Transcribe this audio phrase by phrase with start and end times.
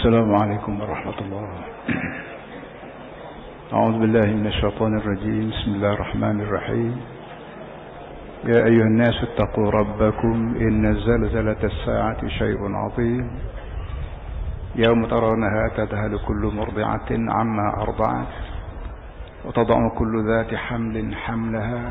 [0.00, 1.48] السلام عليكم ورحمة الله.
[3.72, 5.44] أعوذ بالله من الشيطان الرجيم.
[5.52, 6.94] بسم الله الرحمن الرحيم.
[8.48, 13.26] يا أيها الناس اتقوا ربكم إن زلزلة الساعة شيء عظيم.
[14.76, 18.32] يوم ترونها تذهل كل مرضعة عما أرضعت
[19.44, 21.84] وتضع كل ذات حمل حملها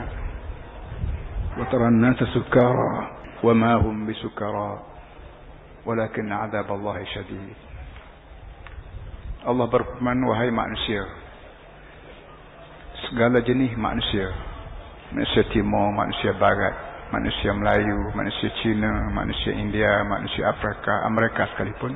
[1.62, 3.08] وترى الناس سكارى
[3.44, 4.80] وما هم بسكارى
[5.86, 7.69] ولكن عذاب الله شديد.
[9.46, 11.04] Allah berfirman wahai manusia
[13.08, 14.28] segala jenis manusia
[15.16, 16.76] manusia timur manusia barat
[17.14, 21.96] manusia Melayu manusia Cina manusia India manusia Afrika Amerika sekalipun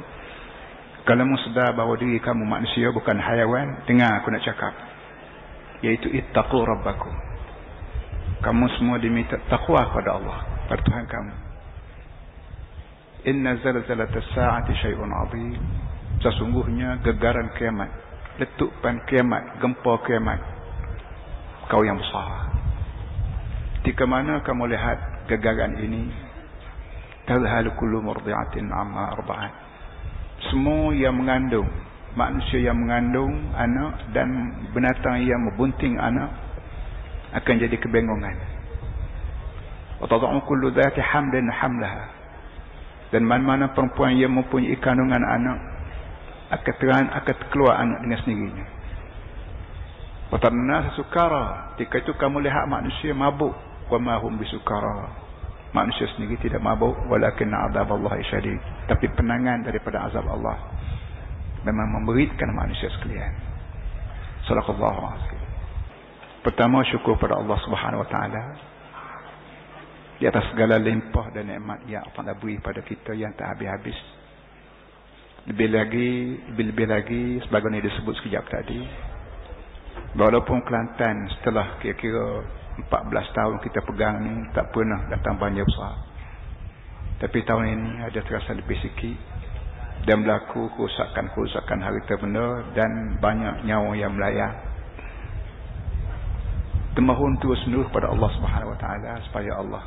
[1.03, 4.71] kalau kamu sedar bahawa diri kamu manusia bukan hayawan dengar aku nak cakap
[5.83, 7.11] iaitu ittaqu rabbakum.
[8.39, 10.37] Kamu semua diminta takwa kepada Allah
[10.71, 11.33] pada Tuhan kamu.
[13.35, 15.59] Inna zalzalatas sa'ati syai'un 'azim
[16.23, 17.91] sesungguhnya gegaran kiamat
[18.39, 20.39] letupan kiamat gempa kiamat
[21.69, 22.49] kau yang besar.
[23.83, 26.07] Ketika mana kamu lihat gegaran ini
[27.27, 29.53] tadhal kullu murdi'atin amma arba'at.
[30.51, 31.67] Semua yang mengandung
[32.13, 34.27] manusia yang mengandung anak dan
[34.71, 36.31] binatang yang membunting anak
[37.35, 38.35] akan jadi kebingungan.
[39.99, 42.05] Wa tad'u kullu dhati hamlin hamlaha.
[43.13, 45.72] Dan mana-mana perempuan yang mempunyai kandungan anak
[46.51, 48.65] akan terang akan keluar anak dengan sendirinya.
[50.33, 51.45] Watanna sukara
[51.77, 53.53] ketika itu kamu lihat manusia mabuk
[53.87, 55.21] wa ma hum bisukara.
[55.73, 58.61] Manusia sendiri tidak mabuk walakin azab Allah syadid.
[58.89, 60.57] Tapi penangan daripada azab Allah
[61.63, 63.33] memang memberikan manusia sekalian.
[64.49, 65.43] Sallallahu alaihi
[66.43, 68.43] pertama syukur pada Allah Subhanahu wa taala
[70.19, 73.95] di atas segala limpah dan nikmat yang Allah beri pada kita yang tak habis-habis
[75.43, 76.09] lebih lagi
[76.55, 78.79] lebih-lebih lagi sebagaimana disebut sekejap tadi.
[80.15, 82.45] Walaupun Kelantan setelah kira-kira
[82.79, 85.99] 14 tahun kita pegang ni tak pernah datang banjir besar.
[87.19, 89.17] Tapi tahun ini ada terasa lebih sikit
[90.07, 94.55] dan berlaku kerusakan-kerusakan harta benda dan banyak nyawa yang melayang.
[96.93, 99.83] Temohon terus menerus pada Allah Subhanahu Wa Taala supaya Allah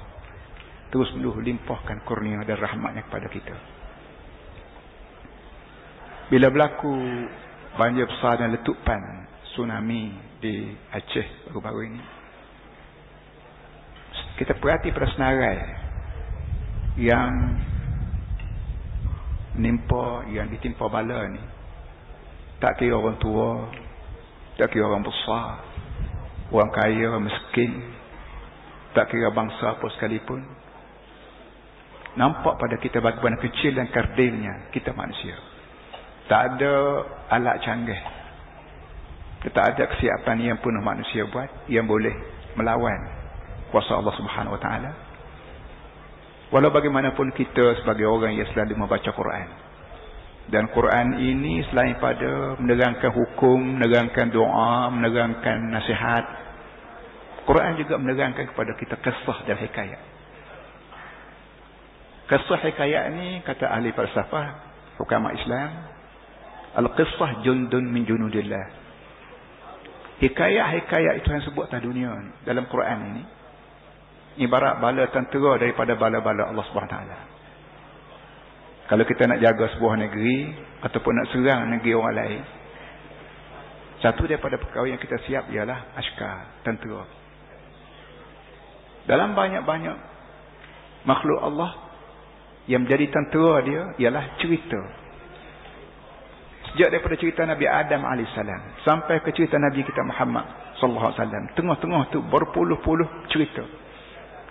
[0.90, 3.75] terus menerus limpahkan kurnia dan rahmatnya kepada kita.
[6.26, 6.90] Bila berlaku
[7.78, 8.98] banjir besar dan letupan
[9.54, 10.10] tsunami
[10.42, 12.02] di Aceh baru-baru ini.
[14.42, 15.58] Kita perhati pada senarai
[16.98, 17.30] yang
[19.54, 21.42] menimpa, yang ditimpa bala ni.
[22.58, 23.70] Tak kira orang tua,
[24.58, 25.62] tak kira orang besar,
[26.50, 27.70] orang kaya, orang miskin,
[28.98, 30.42] tak kira bangsa apa sekalipun.
[32.18, 35.55] Nampak pada kita bagaimana kecil dan kerdilnya kita manusia
[36.26, 36.72] tak ada
[37.30, 38.00] alat canggih.
[39.46, 42.10] Tak ada kesiapan yang penuh manusia buat yang boleh
[42.58, 42.98] melawan
[43.70, 44.90] kuasa Allah Subhanahu Wa Taala.
[46.50, 49.48] Walau bagaimanapun kita sebagai orang yang selalu membaca Quran.
[50.46, 56.22] Dan Quran ini selain pada menerangkan hukum menerangkan doa menerangkan nasihat
[57.46, 60.02] Quran juga menerangkan kepada kita kisah dan hikayat.
[62.30, 64.46] Kisah hikayat ni kata ahli falsafah
[64.98, 65.95] hukama Islam
[66.76, 68.64] Al-Qisah jundun min junudillah.
[70.20, 73.22] Hikayat-hikayat itu yang sebut atas dunia ni, dalam Quran ini.
[74.44, 76.96] Ibarat bala tentera daripada bala-bala Allah SWT.
[78.92, 80.52] Kalau kita nak jaga sebuah negeri,
[80.84, 82.42] ataupun nak serang negeri orang lain,
[84.04, 87.08] satu daripada perkara yang kita siap ialah askar, tentera.
[89.08, 89.96] Dalam banyak-banyak
[91.08, 91.70] makhluk Allah,
[92.68, 95.05] yang menjadi tentera dia ialah cerita
[96.76, 98.36] Sejak daripada cerita Nabi Adam AS
[98.84, 100.44] sampai ke cerita Nabi kita Muhammad
[100.76, 101.56] SAW.
[101.56, 103.64] Tengah-tengah tu berpuluh-puluh cerita.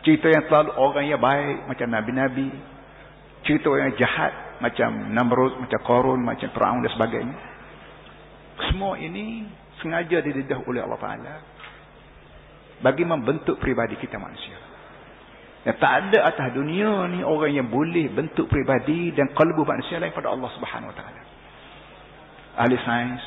[0.02, 2.50] Cerita yang selalu orang yang baik macam Nabi-Nabi.
[3.46, 7.38] Cerita yang jahat macam Namrud, macam Korun, macam Fir'aun dan sebagainya.
[8.74, 9.46] Semua ini
[9.86, 11.34] sengaja dididah oleh Allah Ta'ala.
[12.82, 14.58] Bagi membentuk pribadi kita manusia.
[15.62, 20.10] Yang tak ada atas dunia ni orang yang boleh bentuk pribadi dan kalbu manusia lain
[20.10, 21.25] pada Allah Subhanahu Wa Ta'ala
[22.56, 23.22] ahli sains,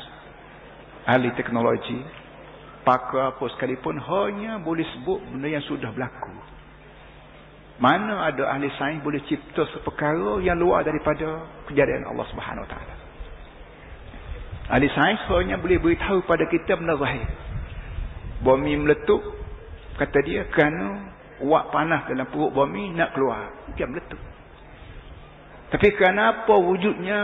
[1.05, 2.01] ahli teknologi,
[2.85, 6.33] pakar apa sekalipun hanya boleh sebut benda yang sudah berlaku.
[7.79, 12.95] Mana ada ahli sains boleh cipta seperkara yang luar daripada kejadian Allah Subhanahu Wa Taala.
[14.69, 17.25] Ahli sains hanya boleh beritahu pada kita benda zahir.
[18.45, 19.19] Bumi meletup,
[19.97, 21.09] kata dia, kerana
[21.41, 23.49] uap panas dalam perut bumi nak keluar.
[23.73, 24.21] Dia meletup.
[25.73, 27.19] Tapi kenapa wujudnya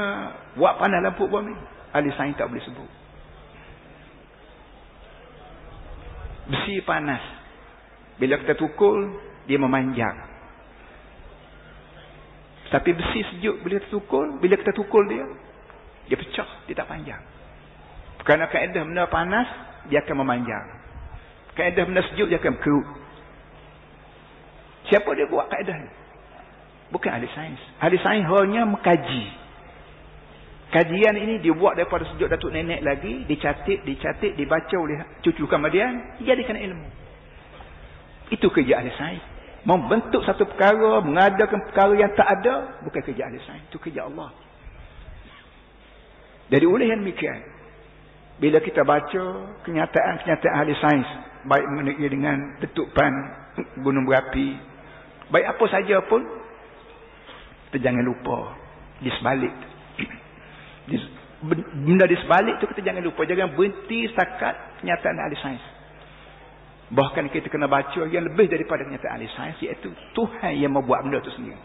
[0.58, 1.75] buat panas lampu bumi?
[1.96, 2.92] Ahli sains tak boleh sebut.
[6.52, 7.24] Besi panas.
[8.20, 9.16] Bila kita tukul,
[9.48, 10.16] dia memanjang.
[12.68, 15.24] Tapi besi sejuk bila kita tukul, bila kita tukul dia,
[16.12, 17.24] dia pecah, dia tak panjang.
[18.28, 19.48] Kerana kaedah benda panas,
[19.88, 20.66] dia akan memanjang.
[21.56, 22.88] Kaedah benda sejuk, dia akan kerut.
[24.92, 25.90] Siapa dia buat kaedah ni?
[26.92, 27.62] Bukan ahli sains.
[27.80, 29.45] Ahli sains hanya mengkaji.
[30.75, 33.24] Kajian ini dibuat daripada sejak datuk nenek lagi.
[33.24, 36.19] Dicatik, dicatik, dibaca oleh cucu kemudian.
[36.19, 36.83] Dijadikan ilmu.
[38.27, 39.24] Itu kerja ahli sains.
[39.63, 42.83] Membentuk satu perkara, mengadakan perkara yang tak ada.
[42.83, 43.63] Bukan kerja ahli sains.
[43.72, 44.36] Itu kerja Allah.
[46.51, 47.39] Jadi oleh yang demikian.
[48.44, 49.24] Bila kita baca
[49.63, 51.10] kenyataan-kenyataan ahli sains.
[51.48, 53.13] Baik mengenai dengan letupan
[53.80, 54.60] gunung berapi.
[55.31, 56.19] Baik apa saja pun.
[57.72, 58.60] Kita jangan lupa
[59.00, 59.75] di sebalik di,
[61.46, 63.26] benda di sebalik tu kita jangan lupa.
[63.26, 65.66] Jangan berhenti setakat kenyataan ahli sains.
[66.86, 71.22] Bahkan kita kena baca yang lebih daripada kenyataan ahli sains iaitu Tuhan yang membuat benda
[71.22, 71.58] tu sendiri.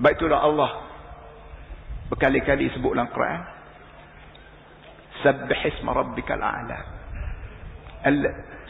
[0.00, 0.70] Baik itulah Allah
[2.08, 3.40] berkali-kali sebut dalam Quran
[5.20, 6.78] sabbih isma rabbikal a'la.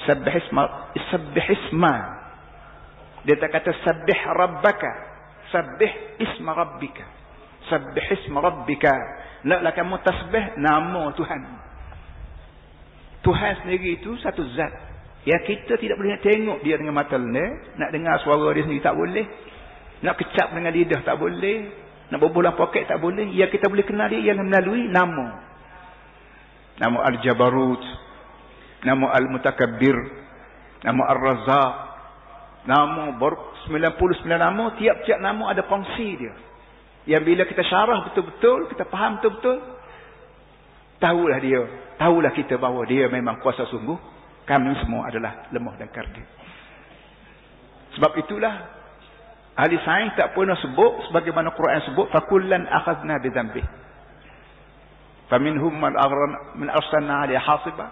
[0.04, 0.62] Sabbih isma
[1.10, 1.94] sabbih isma.
[3.22, 4.90] Dia tak kata sabbih rabbaka
[5.54, 7.21] sabbih isma rabbika
[7.70, 8.94] sabbih isma rabbika.
[9.42, 11.40] Naklah kamu tasbih nama Tuhan.
[13.22, 14.72] Tuhan sendiri itu satu zat.
[15.22, 18.82] Yang kita tidak boleh nak tengok dia dengan mata lene nak dengar suara dia sendiri
[18.82, 19.26] tak boleh.
[20.02, 21.58] Nak kecap dengan lidah tak boleh.
[22.10, 23.30] Nak berbual dalam poket tak boleh.
[23.30, 25.26] Yang kita boleh kenal dia ialah melalui nama.
[26.82, 27.82] Nama Al-Jabarut.
[28.82, 29.96] Nama Al-Mutakabbir.
[30.82, 31.92] Nama Ar-Razak
[32.62, 36.30] nama 99 nama tiap-tiap nama ada fungsi dia
[37.07, 39.57] yang bila kita syarah betul-betul kita faham betul-betul
[40.99, 41.61] tahulah dia
[41.95, 43.95] tahulah kita bahawa dia memang kuasa sungguh
[44.43, 46.25] kami semua adalah lemah dan kardil
[47.95, 48.53] sebab itulah
[49.57, 53.65] ahli sains tak pernah sebut sebagaimana Quran sebut fakullan akhadna bidzambih
[55.31, 57.87] faminhum man aghran min arsalna alaihi hasiba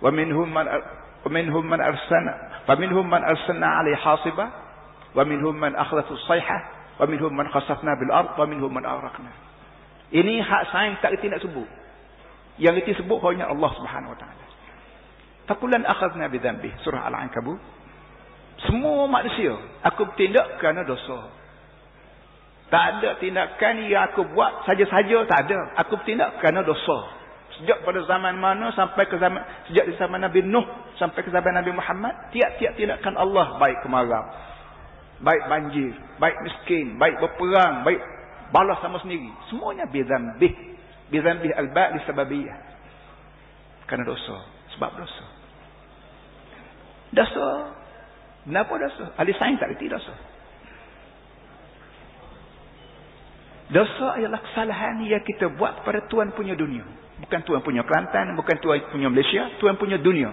[0.00, 0.66] wa minhum man
[1.26, 2.34] ومنهم من أرسلنا
[2.66, 4.48] فمنهم من أرسلنا عليه حاصبة
[5.14, 9.31] ومنهم من أخذت الصيحة Wa minhum man khasafna bil ard wa minhum man aghraqna.
[10.11, 11.67] Ini hak sains tak kita nak sebut.
[12.59, 14.45] Yang kita sebut hanya Allah Subhanahu wa taala.
[15.47, 17.57] Fakulan akhadna bi dhanbi surah al-ankabut.
[18.67, 21.31] Semua manusia aku bertindak kerana dosa.
[22.71, 25.59] Tak ada tindakan yang aku buat saja-saja tak ada.
[25.83, 27.19] Aku bertindak kerana dosa.
[27.59, 30.63] Sejak pada zaman mana sampai ke zaman sejak di zaman Nabi Nuh
[30.95, 34.23] sampai ke zaman Nabi Muhammad, tiap-tiap tindakan Allah baik kemarau,
[35.21, 38.01] baik banjir, baik miskin, baik berperang, baik
[38.51, 40.53] balas sama sendiri, semuanya bidzambih.
[41.11, 42.57] Bidzambih al-ba' li sababiyah.
[43.87, 44.37] Karena dosa,
[44.75, 45.25] sebab dosa.
[47.11, 47.47] Dosa.
[48.47, 49.05] Kenapa dosa?
[49.19, 50.15] Ahli sains tak reti dosa.
[53.71, 56.83] Dosa ialah kesalahan yang kita buat pada Tuhan punya dunia.
[57.21, 60.31] Bukan Tuhan punya Kelantan, bukan Tuhan punya Malaysia, Tuhan punya dunia.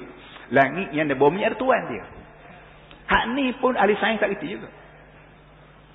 [0.51, 2.05] Langit yang ada bumi ada Tuhan dia.
[3.09, 4.69] Hak ni pun ahli sains tak reti juga.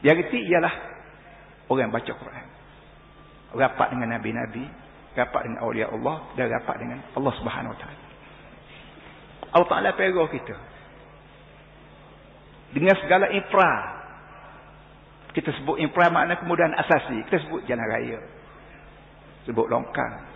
[0.02, 0.74] Yang reti ialah
[1.70, 2.46] orang baca Quran.
[3.54, 4.66] Rapat dengan Nabi-Nabi,
[5.14, 8.02] rapat dengan awliya Allah, dan rapat dengan Allah Subhanahu Taala.
[9.54, 10.56] Allah Ta'ala perah kita.
[12.74, 13.72] Dengan segala infra.
[15.38, 17.22] Kita sebut infra makna kemudahan asasi.
[17.30, 18.18] Kita sebut jalan raya.
[19.46, 20.34] Sebut longkang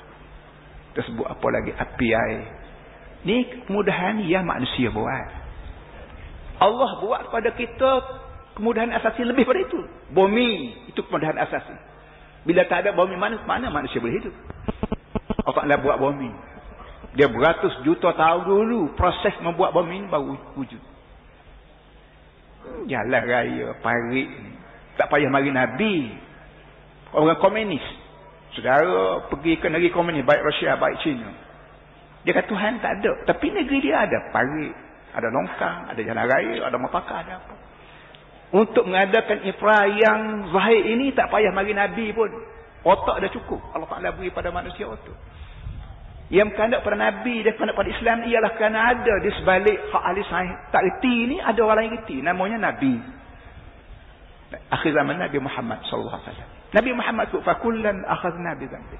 [0.97, 2.41] tersebut apa lagi api air
[3.21, 5.29] ni kemudahan yang manusia buat
[6.57, 7.91] Allah buat kepada kita
[8.57, 9.79] kemudahan asasi lebih pada itu.
[10.09, 11.75] Bumi itu kemudahan asasi.
[12.49, 14.35] Bila tak ada bumi mana mana manusia boleh hidup?
[15.45, 16.31] Allah Ta'ala buat bumi.
[17.13, 20.81] Dia beratus juta tahun dulu proses membuat bumi ini baru wujud.
[22.89, 24.29] Jalan raya parit.
[24.97, 25.95] Tak payah mari Nabi.
[27.13, 27.83] Orang komunis.
[28.57, 31.29] Saudara pergi ke negeri komunis, baik Rusia, baik China.
[32.25, 33.11] Dia kata Tuhan tak ada.
[33.29, 34.73] Tapi negeri dia ada parit,
[35.15, 37.55] ada longkang, ada jalan raya, ada mapakah, ada apa.
[38.47, 42.31] Untuk mengadakan infra yang zahir ini, tak payah mari Nabi pun.
[42.87, 43.59] Otak dah cukup.
[43.75, 45.15] Allah Ta'ala beri pada manusia otak.
[46.31, 50.21] Yang berkandak pada Nabi dan berkandak pada Islam ialah kerana ada di sebalik hak ahli
[50.27, 50.55] sahih.
[50.71, 52.17] Tak reti ini, ada orang yang reti.
[52.23, 52.95] Namanya Nabi.
[54.71, 56.07] Akhir zaman Nabi Muhammad SAW.
[56.71, 58.97] Nabi Muhammad tu fakullan akhadna bi dzambi.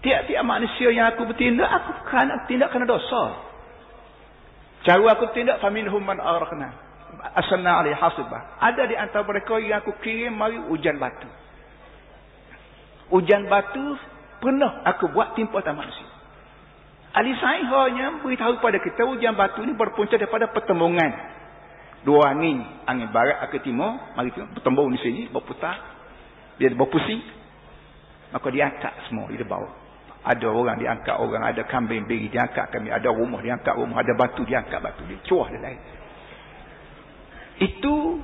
[0.00, 3.51] Tiap-tiap manusia yang aku bertindak aku kena tindak kena dosa.
[4.82, 6.92] Cara aku bertindak faminhum man aghraqna
[7.38, 8.58] asalna alaihi hasibah.
[8.58, 11.28] Ada di antara mereka yang aku kirim mari hujan batu.
[13.12, 13.94] Hujan batu
[14.42, 16.08] pernah aku buat timpa atas manusia.
[17.12, 21.12] Ali Sain hanya beritahu pada kita hujan batu ini berpunca daripada pertembungan.
[22.02, 22.58] Dua angin,
[22.88, 25.78] angin barat ke timur, mari kita bertembung di sini, berputar.
[26.58, 27.22] Dia berpusing.
[28.32, 29.81] Maka diangkat semua di bawah.
[30.22, 34.46] Ada orang diangkat orang, ada kambing beri diangkat kami, ada rumah diangkat rumah, ada batu
[34.46, 35.80] diangkat batu, dia cuah dia lain.
[37.58, 38.22] Itu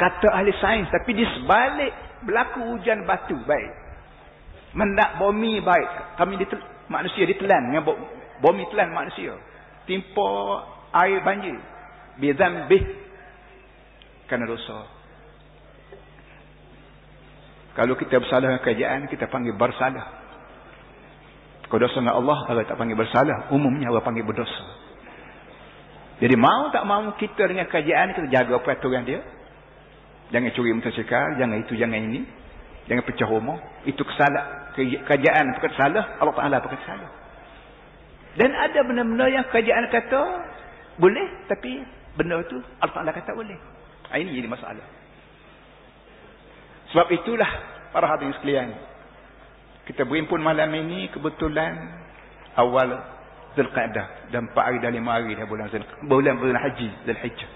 [0.00, 1.92] kata ahli sains, tapi di sebalik
[2.24, 3.72] berlaku hujan batu baik.
[4.74, 6.18] Mendak bumi baik.
[6.18, 6.58] Kami ditel,
[6.88, 7.84] manusia ditelan dengan
[8.40, 9.36] bumi telan manusia.
[9.84, 10.28] Timpa
[10.96, 11.60] air banjir.
[12.18, 12.82] Bizan bih.
[14.26, 14.88] Kerana dosa.
[17.74, 20.23] Kalau kita bersalah kerajaan, kita panggil bersalah.
[21.68, 23.48] Kalau dosa dengan Allah, Allah tak panggil bersalah.
[23.50, 24.62] Umumnya Allah panggil berdosa.
[26.22, 29.20] Jadi mau tak mau kita dengan kerajaan, kita jaga peraturan dia.
[30.30, 32.22] Jangan curi motosikal, jangan itu, jangan ini.
[32.84, 33.58] Jangan pecah rumah.
[33.88, 34.76] Itu kesalah.
[34.76, 37.10] Kerajaan perkata salah, Allah Ta'ala perkata salah.
[38.34, 40.22] Dan ada benda-benda yang kerajaan kata
[40.98, 41.82] boleh, tapi
[42.18, 43.58] benda itu Allah Ta'ala kata boleh.
[44.14, 44.86] Ini jadi masalah.
[46.94, 47.50] Sebab itulah
[47.90, 48.68] para hadirin sekalian.
[49.84, 51.76] Kita berhimpun malam ini kebetulan
[52.56, 52.88] awal
[53.54, 55.68] Zulqa'dah dan 4 hari dan 5 hari dah bulan
[56.08, 57.50] bulan bulan haji Zulhijjah.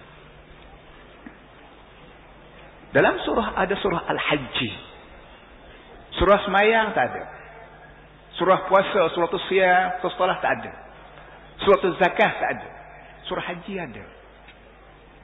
[2.93, 4.59] Dalam surah ada surah Al-Hajj.
[6.17, 7.25] Surah semayang tak ada.
[8.41, 10.73] Surah puasa, surah siyam, surah salat tak ada.
[11.65, 12.69] Surah zakah tak ada.
[13.29, 14.05] Surah haji ada.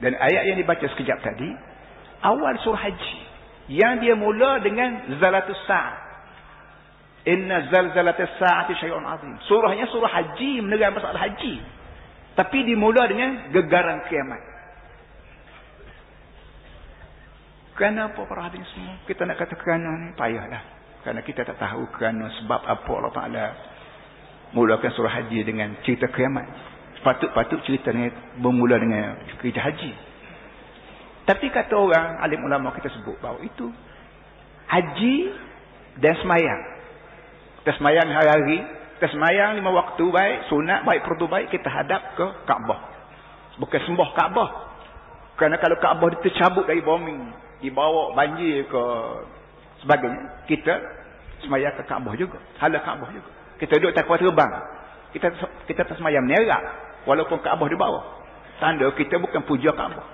[0.03, 1.49] Dan ayat yang dibaca sekejap tadi
[2.21, 3.17] awal surah haji
[3.71, 6.04] yang dia mula dengan zalatus sa'ah
[7.25, 9.33] inna zalzalatus sa'ati syai'un azim.
[9.49, 11.61] Surahnya surah haji menerang masalah haji.
[12.37, 14.41] Tapi dimula dengan gegaran kiamat.
[17.75, 19.03] Kenapa para hadirin semua?
[19.03, 20.63] Kita nak kata kerana ni payahlah.
[21.03, 23.45] Kerana kita tak tahu kerana sebab apa Allah Ta'ala
[24.55, 26.47] mulakan surah haji dengan cerita kiamat.
[27.03, 29.91] Patut-patut cerita ni bermula dengan cerita haji.
[31.25, 33.67] Tapi kata orang, alim ulama kita sebut bahawa itu
[34.69, 35.15] haji
[35.99, 36.74] dan semayang.
[37.65, 38.61] Kita semayang hari-hari,
[39.01, 42.77] kita semayang lima waktu baik, sunat baik, perdu baik, kita hadap ke Kaabah.
[43.57, 44.49] Bukan sembah Kaabah.
[45.33, 47.25] Kerana kalau Kaabah tercabut dari bumi,
[47.65, 48.83] dibawa banjir ke
[49.81, 50.77] sebagainya, kita
[51.41, 52.37] semayang ke Kaabah juga.
[52.61, 53.33] Hala Kaabah juga.
[53.57, 54.51] Kita duduk tak kuat terbang.
[55.09, 55.33] Kita
[55.65, 56.61] kita tak semayang menerak.
[57.09, 58.29] Walaupun Kaabah di bawah.
[58.61, 60.05] Tanda kita bukan puja Kaabah.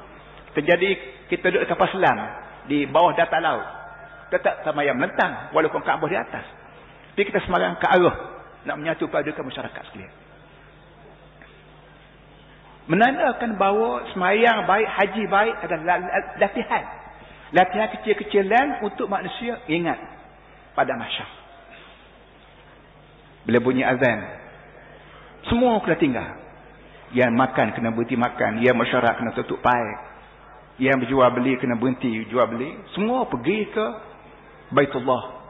[0.56, 0.90] Terjadi
[1.28, 2.16] kita duduk kapal selam
[2.72, 3.68] di bawah data laut.
[4.32, 6.61] Tetap semayang melentang walaupun Kaabah di atas.
[7.12, 8.16] Tapi kita semayang ke arah
[8.64, 10.14] nak menyatu padukan masyarakat sekalian.
[12.90, 16.02] Menandakan bahawa semayang baik, haji baik adalah
[16.42, 16.84] latihan.
[17.52, 20.00] Latihan kecil-kecilan untuk manusia ingat
[20.76, 21.40] pada masyarakat.
[23.48, 24.20] Bila bunyi azan,
[25.52, 26.30] semua kena tinggal.
[27.12, 28.64] Yang makan kena berhenti makan.
[28.64, 30.12] Yang masyarakat kena tutup paik
[30.82, 33.86] yang berjual beli kena berhenti jual beli semua pergi ke
[34.74, 35.41] Baitullah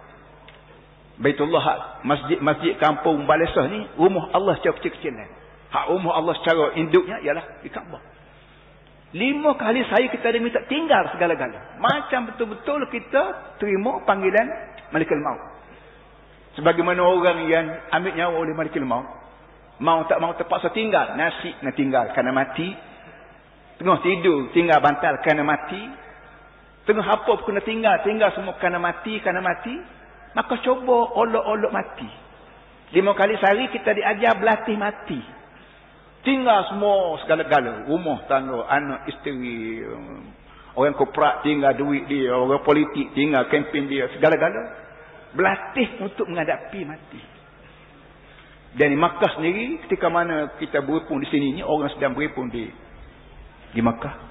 [1.21, 7.63] Baitullah masjid-masjid kampung Balesah ni rumah Allah secara kecil-kecilan hak rumah Allah secara induknya ialah
[7.63, 8.03] di Kaabah.
[9.11, 11.79] Lima kali saya kita ada minta tinggal segala-gala.
[11.79, 14.47] Macam betul-betul kita terima panggilan
[14.91, 15.41] Malikul Maut.
[16.59, 19.07] Sebagaimana orang yang ambil nyawa oleh Malikul Maut
[19.83, 21.15] mau tak mau terpaksa tinggal.
[21.15, 22.67] Nasi nak tinggal kerana mati.
[23.79, 25.81] Tengah tidur, tinggal bantal kerana mati.
[26.87, 29.75] Tengah apa pun kena tinggal, tinggal semua kerana mati, kerana mati.
[30.31, 32.07] Maka cuba olok-olok mati.
[32.95, 35.19] Lima kali sehari kita diajar berlatih mati.
[36.23, 37.87] Tinggal semua segala-gala.
[37.87, 39.83] Rumah, tangga, anak, isteri.
[40.77, 42.31] Orang koprak tinggal duit dia.
[42.31, 44.07] Orang politik tinggal kempen dia.
[44.15, 44.87] Segala-gala.
[45.35, 47.21] Berlatih untuk menghadapi mati.
[48.71, 52.71] Dan di Makkah sendiri, ketika mana kita berpun di sini, orang sedang berpun di
[53.71, 54.30] di Makkah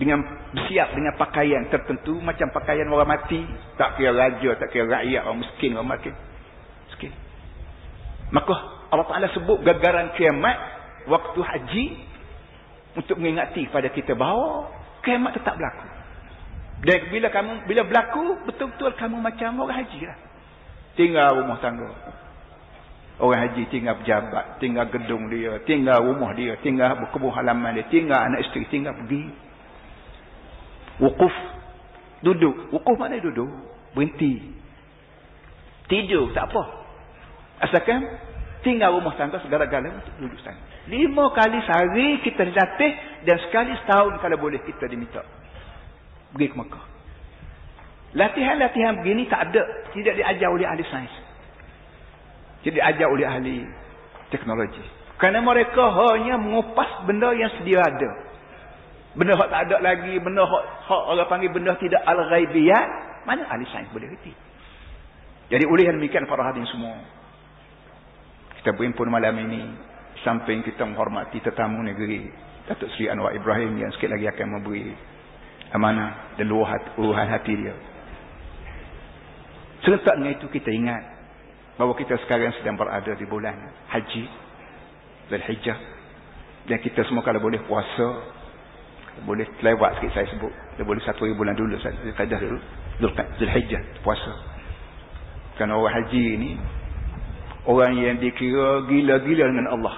[0.00, 0.24] dengan
[0.56, 3.44] bersiap dengan pakaian tertentu macam pakaian orang mati.
[3.76, 6.16] Tak kira raja tak kira rakyat orang miskin orang miskin
[6.88, 7.12] miskin.
[8.32, 8.54] Maka
[8.90, 10.56] Allah Taala sebut gagaran kiamat
[11.08, 11.84] waktu haji
[12.98, 14.68] untuk mengingati pada kita bahawa
[15.06, 15.86] kiamat tetap berlaku.
[16.80, 20.18] Dan bila kamu bila berlaku betul-betul kamu macam orang haji lah.
[20.96, 21.90] Tinggal rumah tangga.
[23.20, 28.16] Orang haji tinggal pejabat, tinggal gedung dia, tinggal rumah dia, tinggal kebun halaman dia, tinggal
[28.16, 29.28] anak isteri, tinggal pergi.
[31.00, 31.32] Wukuf.
[32.20, 32.70] Duduk.
[32.70, 33.48] Wukuf mana duduk?
[33.96, 34.60] Berhenti.
[35.90, 36.62] Tidur, tak apa.
[37.66, 38.06] Asalkan
[38.62, 40.60] tinggal rumah tangga segala-galanya untuk duduk sana.
[40.86, 42.92] Lima kali sehari kita dilatih
[43.26, 45.24] dan sekali setahun kalau boleh kita diminta.
[46.30, 46.84] Pergi ke Mekah.
[48.14, 49.62] Latihan-latihan begini tak ada.
[49.90, 51.14] Tidak diajar oleh ahli sains.
[52.62, 53.66] Tidak diajar oleh ahli
[54.30, 54.82] teknologi.
[55.18, 58.29] Kerana mereka hanya mengupas benda yang sedia ada.
[59.14, 60.14] Benda yang tak ada lagi.
[60.22, 62.88] Benda yang orang panggil benda tidak al-ghaibiyat.
[63.26, 64.32] Mana ahli sains boleh reti?
[65.50, 66.94] Jadi oleh demikian para hadirin semua.
[68.62, 69.62] Kita berhimpun malam ini.
[70.22, 72.30] Samping kita menghormati tetamu negeri.
[72.70, 74.94] Datuk Seri Anwar Ibrahim yang sikit lagi akan memberi
[75.74, 77.74] amanah dan luahan hati dia.
[79.80, 81.02] Serta dengan itu kita ingat
[81.80, 83.56] bahawa kita sekarang sedang berada di bulan
[83.88, 84.24] haji
[85.32, 85.78] dan hijjah.
[86.68, 88.06] Dan kita semua kalau boleh puasa,
[89.24, 90.52] boleh lewat sikit saya sebut.
[90.76, 91.76] Dia boleh satu bulan dulu,
[92.16, 92.60] kadah dulu.
[93.40, 94.32] Zulhijjah, puasa.
[95.56, 96.50] Kerana orang haji ini,
[97.68, 99.94] orang yang dikira gila-gila dengan Allah.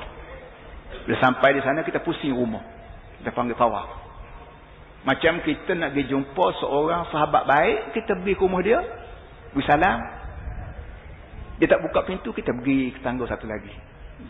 [1.06, 2.62] Bila sampai di sana, kita pusing rumah.
[3.22, 4.02] Kita panggil tawaf.
[5.02, 8.78] Macam kita nak pergi jumpa seorang sahabat baik, kita pergi ke rumah dia,
[9.50, 9.98] pergi salam.
[11.58, 13.70] Dia tak buka pintu, kita pergi ke tangga satu lagi.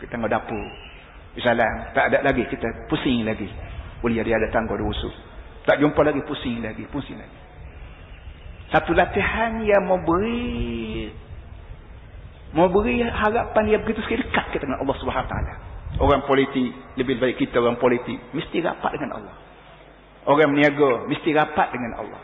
[0.01, 0.65] Ke tangga dapur.
[1.33, 1.93] Pergi salam.
[1.93, 3.49] Tak ada lagi, kita pusing lagi.
[4.03, 5.15] Boleh dia ada tangga dua usul.
[5.63, 7.37] Tak jumpa lagi, pusing lagi, pusing lagi.
[8.67, 11.07] Satu latihan yang memberi
[12.51, 15.53] memberi harapan yang begitu sekali dekat kita dengan Allah Subhanahu taala.
[16.03, 19.35] Orang politik lebih baik kita orang politik mesti rapat dengan Allah.
[20.27, 22.21] Orang meniaga mesti rapat dengan Allah.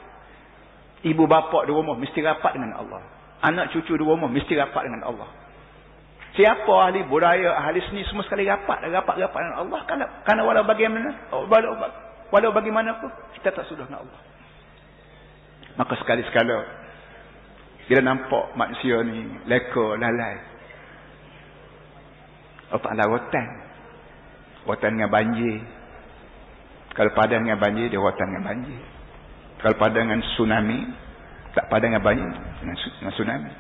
[1.06, 3.02] Ibu bapa di rumah mesti rapat dengan Allah.
[3.40, 5.30] Anak cucu di rumah mesti rapat dengan Allah.
[6.38, 9.80] Siapa ahli budaya, ahli seni semua sekali rapat, rapat-rapat dengan Allah.
[9.90, 11.74] Karena, karena walau bagaimana, walau,
[12.30, 13.10] walau bagaimanapun,
[13.40, 14.20] kita tak sudah dengan Allah.
[15.74, 16.58] Maka sekali-sekala,
[17.90, 20.38] bila nampak manusia ni, leka, lalai.
[22.70, 23.48] Allah Ta'ala rotan.
[24.70, 25.66] Rotan dengan banjir.
[26.94, 28.82] Kalau padan dengan banjir, dia rotan dengan banjir.
[29.66, 30.80] Kalau padan dengan tsunami,
[31.58, 32.30] tak padan dengan banjir,
[33.02, 33.52] dengan tsunami.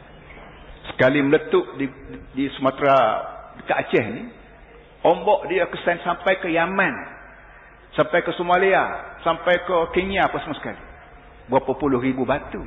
[0.94, 1.86] Sekali meletup di,
[2.34, 2.98] di Sumatera,
[3.62, 4.24] dekat Aceh ni,
[5.06, 6.96] ombak dia kesan sampai ke Yaman.
[7.98, 9.18] Sampai ke Somalia.
[9.26, 10.78] Sampai ke Kenya apa semua sekali.
[11.50, 12.62] Berapa puluh ribu batu.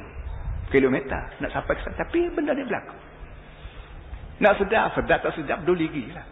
[0.70, 1.38] Kilometer.
[1.38, 1.96] Nak sampai ke sana.
[2.02, 2.96] Tapi benda ni berlaku.
[4.42, 6.26] Nak sedar, sedar tak sedar, peduli lagi lah.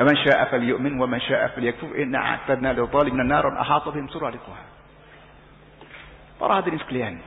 [0.00, 3.92] Man sya'a fal yu'min wa man sya'a fal yakfur inna a'tadna lil zalimin naran ahata
[3.92, 4.60] bihim suradiquha.
[6.40, 7.20] Para hadirin sekalian.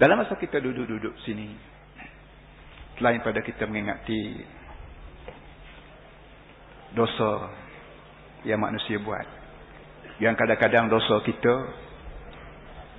[0.00, 1.52] Dalam masa kita duduk-duduk sini
[2.96, 4.40] selain pada kita mengingati
[6.96, 7.52] dosa
[8.48, 9.28] yang manusia buat
[10.24, 11.52] yang kadang-kadang dosa kita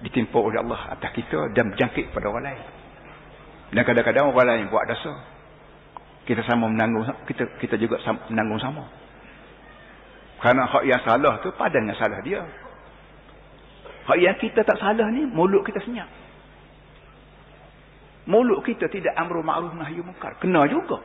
[0.05, 2.65] ditimpa oleh Allah atas kita dan berjangkit pada orang lain.
[3.73, 5.13] Dan kadang-kadang orang lain buat dosa
[6.29, 8.85] kita sama menanggung kita kita juga sama, menanggung sama.
[10.37, 12.45] Kerana hak yang salah tu padan dengan salah dia.
[14.05, 16.20] Hak yang kita tak salah ni mulut kita senyap
[18.29, 20.37] mulut kita tidak amru ma'ruf nahi munkar.
[20.37, 21.01] Kena juga.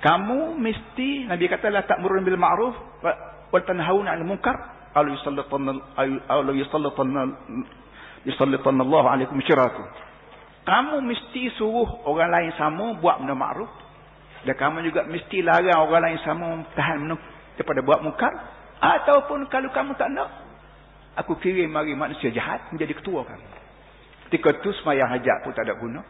[0.00, 2.74] Kamu mesti nabi kata la ta'murun bil ma'ruf
[3.50, 4.54] wa tanhauna 'anil munkar.
[4.96, 5.76] Yusallitanna
[8.24, 9.82] yusallitanna Allah 'alaikum syiratu.
[10.64, 13.68] Kamu mesti suruh orang lain sama buat benda ma'ruf.
[14.46, 16.46] Dan kamu juga mesti larang orang lain sama
[16.78, 17.12] tahan
[17.58, 18.30] daripada buat munkar.
[18.78, 20.45] Ataupun kalau kamu tak nak
[21.16, 23.48] Aku kirim mari manusia jahat menjadi ketua kami.
[24.28, 26.04] Ketika itu semayang hajat pun tak ada guna.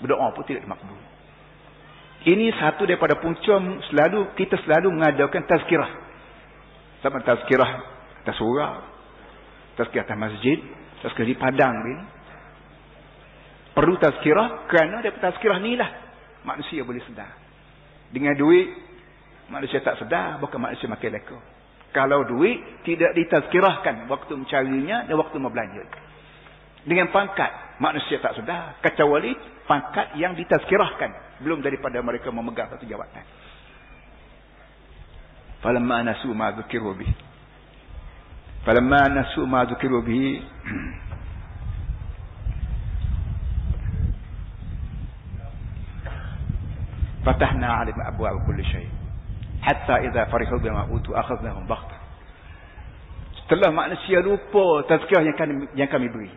[0.00, 0.96] Berdoa pun tidak dimakbul.
[2.26, 3.54] Ini satu daripada punca
[3.92, 5.90] selalu kita selalu mengadakan tazkirah.
[7.04, 7.70] Sama tazkirah
[8.24, 8.72] atas surah.
[9.76, 10.58] Tazkirah atas masjid.
[11.04, 11.94] Tazkirah di padang ini.
[13.76, 15.90] Perlu tazkirah kerana daripada tazkirah inilah
[16.48, 17.34] manusia boleh sedar.
[18.08, 18.72] Dengan duit
[19.52, 21.55] manusia tak sedar bukan manusia makin lekor.
[21.96, 25.80] Kalau duit tidak ditazkirahkan waktu mencarinya dan waktu membelanja.
[26.84, 28.76] Dengan pangkat manusia tak sedar.
[28.84, 29.32] Kecuali
[29.64, 31.40] pangkat yang ditazkirahkan.
[31.40, 33.24] Belum daripada mereka memegang satu jawatan.
[35.64, 37.08] Falamma nasu ma dhukiru bih.
[38.68, 40.44] Falamma nasu ma dhukiru bih.
[47.24, 48.95] Fatahna alim abwa kulli syait
[49.66, 51.98] hatta idza farihu bima utu akhadnahum baghta
[53.42, 56.30] setelah manusia lupa tazkirah yang kami yang kami beri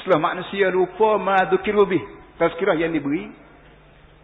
[0.00, 2.00] setelah manusia lupa ma dzukiru bih
[2.40, 3.28] tazkirah yang diberi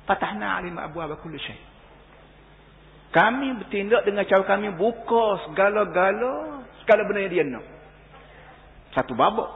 [0.08, 1.60] fatahna alim abwaab kulli syai
[3.12, 7.64] kami bertindak dengan cara kami buka segala-gala segala benda yang dia nak
[8.96, 9.48] satu babak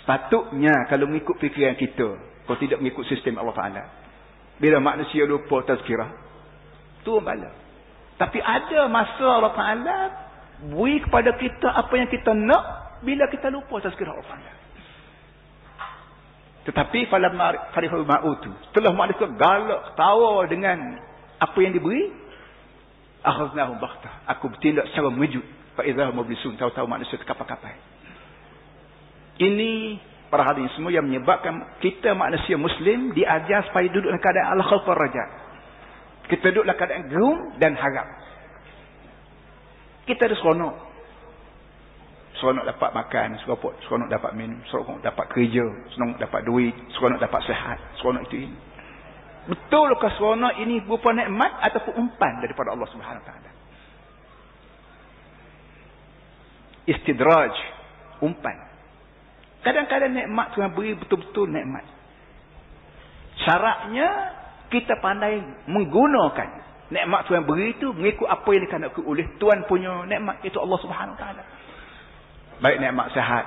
[0.00, 3.82] sepatutnya kalau mengikut fikiran kita Kau tidak mengikut sistem Allah Ta'ala.
[4.58, 6.29] Bila manusia lupa tazkirah.
[7.00, 7.50] Itu bala.
[8.20, 9.98] Tapi ada masa Allah Ta'ala
[10.60, 14.52] beri kepada kita apa yang kita nak bila kita lupa tazkirah Allah Ta'ala.
[16.68, 17.32] Tetapi falam
[17.72, 18.52] farihul ma'utu.
[18.68, 21.00] Setelah manusia galak tawa dengan
[21.40, 22.12] apa yang diberi.
[23.24, 24.28] Akhaznahum bakhtah.
[24.36, 25.44] Aku bertindak secara mejut.
[25.80, 26.60] Fa'idhah mublisun.
[26.60, 27.72] Tahu-tahu manusia terkapal-kapal.
[29.40, 29.96] Ini
[30.28, 35.24] para semua yang menyebabkan kita manusia muslim diajar supaya duduk dalam keadaan al-khawf raja
[36.30, 38.06] kita duduk dalam keadaan gerum dan harap.
[40.06, 40.74] Kita ada seronok.
[42.38, 47.40] Seronok dapat makan seronok, seronok dapat minum seronok dapat kerja seronok dapat duit seronok dapat
[47.44, 48.58] sehat seronok itu ini.
[49.50, 53.50] Betul ke seronok ini berupa nikmat ataupun umpan daripada Allah Subhanahu Taala?
[56.86, 57.54] Istidraj
[58.24, 58.56] umpan.
[59.60, 61.84] Kadang-kadang nikmat Tuhan beri betul-betul nikmat.
[63.44, 64.39] Syaratnya
[64.70, 66.48] kita pandai menggunakan
[66.90, 71.16] nikmat Tuhan beri itu mengikut apa yang dikandalkan oleh Tuhan punya nikmat itu Allah Subhanahu
[71.18, 71.42] taala.
[72.60, 73.46] Baik nikmat sehat,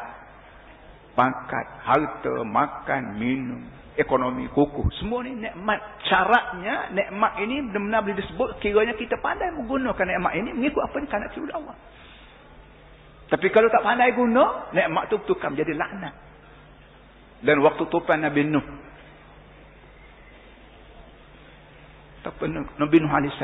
[1.13, 3.62] pangkat, harta, makan, minum,
[3.95, 5.79] ekonomi, kukuh, semua ni nikmat.
[6.09, 11.05] Syaratnya nikmat ini benar-benar boleh disebut kiranya kita pandai menggunakan nikmat ini mengikut apa yang
[11.05, 11.75] dikandalkan oleh Allah.
[13.33, 16.13] Tapi kalau tak pandai guna, nikmat tu tukar menjadi laknat.
[17.43, 18.65] Dan waktu tupan Nabi Nuh.
[22.23, 23.41] Tupan Nabi Nuh AS.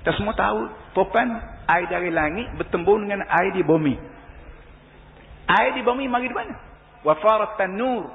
[0.00, 1.26] Kita semua tahu, tupan
[1.66, 3.96] air dari langit bertembung dengan air di bumi.
[5.50, 6.54] Air di bumi mari di mana?
[7.02, 8.06] Wafarat tanur.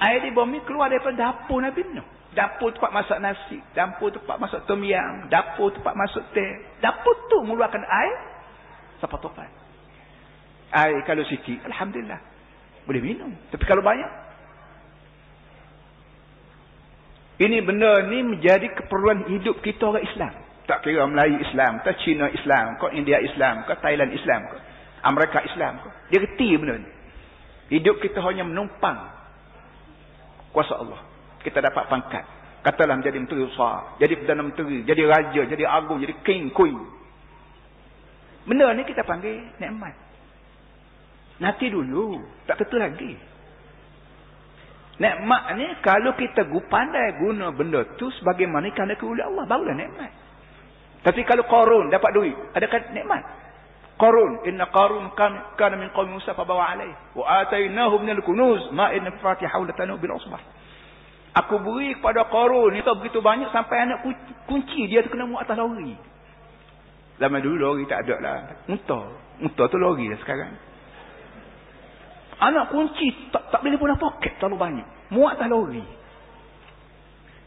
[0.00, 2.06] Air di bumi keluar daripada dapur Nabi Nuh.
[2.32, 3.58] Dapur tempat masak nasi.
[3.76, 5.28] Dapur tempat masak tom yam.
[5.28, 6.52] Dapur tempat masak teh.
[6.80, 8.16] Dapur tu mengeluarkan air.
[9.00, 9.48] Sampai tupan
[10.72, 12.18] air kalau sikit alhamdulillah
[12.86, 14.08] boleh minum tapi kalau banyak
[17.36, 20.32] ini benda ni menjadi keperluan hidup kita orang Islam.
[20.66, 24.58] Tak kira Melayu Islam tak Cina Islam kau India Islam kau Thailand Islam kau
[25.04, 25.92] Amerika Islam kau.
[26.08, 26.90] Dia reti benda ni.
[27.76, 28.98] Hidup kita hanya menumpang
[30.50, 31.00] kuasa Allah.
[31.44, 32.24] Kita dapat pangkat.
[32.64, 36.74] Katalah menjadi menteri besar jadi perdana menteri jadi raja jadi agung jadi king queen.
[38.48, 39.92] Benda ni kita panggil nikmat.
[41.36, 42.16] Nanti dulu.
[42.48, 43.35] Tak tentu lagi.
[44.96, 49.44] Nikmat ni kalau kita pandai guna benda tu sebagaimana kerana keulih Allah.
[49.44, 50.10] Barulah nikmat.
[51.04, 52.36] Tapi kalau korun dapat duit.
[52.56, 53.22] Adakah nikmat?
[53.96, 58.92] Qarun inna Qarun kan kana min qaumi Musa fabawa alaih wa atainahu min al-kunuz ma
[58.92, 60.40] inna fatihahu latanu bil usbah.
[61.32, 64.04] Aku beri kepada Qarun itu begitu banyak sampai anak
[64.44, 65.96] kunci dia tu kena muat atas lori.
[67.16, 68.36] Zaman dulu lori tak ada lah.
[68.68, 69.04] Muntah.
[69.40, 70.52] Muntah tu lori dah sekarang.
[72.36, 74.86] Anak kunci tak, tak boleh guna poket terlalu banyak.
[75.12, 75.80] Muat tak lori.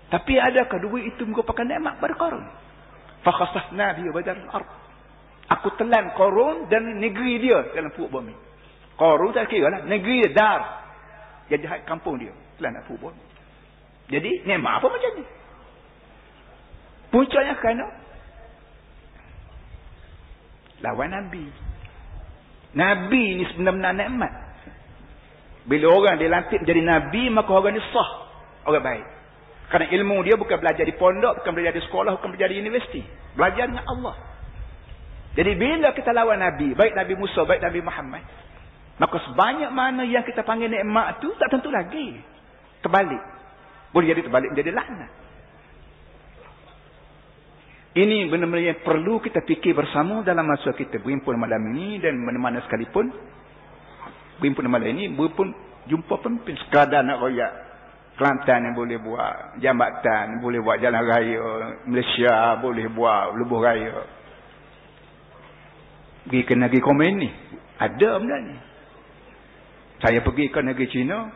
[0.10, 2.41] Tapi adakah duit itu merupakan nikmat pada korun?
[3.21, 4.69] Fakhasafna bihi badar al-ard.
[5.49, 8.34] Aku telan korun dan negeri dia dalam perut bumi.
[8.97, 9.82] Korun tak kira lah.
[9.86, 10.62] Negeri dia dar.
[11.49, 12.34] Jadi hak kampung dia.
[12.58, 13.23] Telan nak perut bumi.
[14.10, 15.25] Jadi nikmat apa macam ni?
[17.13, 17.86] Puncanya kerana
[20.82, 21.45] lawan Nabi.
[22.73, 24.34] Nabi ni sebenarnya nikmat.
[25.69, 28.10] Bila orang dilantik menjadi Nabi, maka orang ni sah.
[28.65, 29.05] Orang baik.
[29.69, 33.05] Kerana ilmu dia bukan belajar di pondok, bukan belajar di sekolah, bukan belajar di universiti.
[33.38, 34.17] Belajar dengan Allah.
[35.38, 38.25] Jadi bila kita lawan Nabi, baik Nabi Musa, baik Nabi Muhammad.
[38.97, 42.17] Maka sebanyak mana yang kita panggil nikmat tu, tak tentu lagi.
[42.82, 43.21] Terbalik.
[43.93, 45.12] Boleh jadi terbalik menjadi laknat.
[47.93, 52.62] Ini benar-benar yang perlu kita fikir bersama dalam masa kita berhimpun malam ini dan mana-mana
[52.65, 53.10] sekalipun
[54.39, 55.52] Pimpin malam ini pun
[55.88, 57.54] jumpa pemimpin sekadar nak royak.
[58.19, 61.43] Kelantan yang boleh buat jambatan, boleh buat jalan raya,
[61.88, 63.95] Malaysia boleh buat lebuh raya.
[66.28, 67.30] Pergi ke negeri komen ni.
[67.80, 68.56] Ada benda ni.
[70.04, 71.32] Saya pergi ke negeri Cina.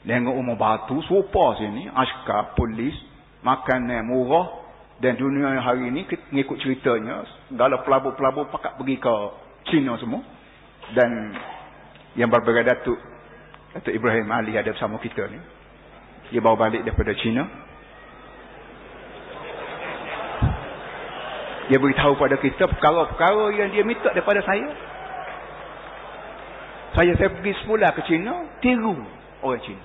[0.00, 1.92] Tengok rumah batu, sopa sini.
[1.92, 2.96] Askar, polis,
[3.44, 4.64] makanan murah.
[5.00, 9.14] Dan dunia hari ini, mengikut ceritanya, segala pelabur-pelabur pakat pergi ke
[9.68, 10.24] Cina semua.
[10.96, 11.36] Dan
[12.18, 12.98] yang berbeda Datuk
[13.70, 15.38] Datuk Ibrahim Ali ada bersama kita ni.
[16.34, 17.46] Dia bawa balik daripada China.
[21.70, 24.74] Dia beritahu pada kita perkara-perkara yang dia minta daripada saya.
[26.98, 28.98] Saya saya pergi semula ke China tiru
[29.46, 29.84] orang China.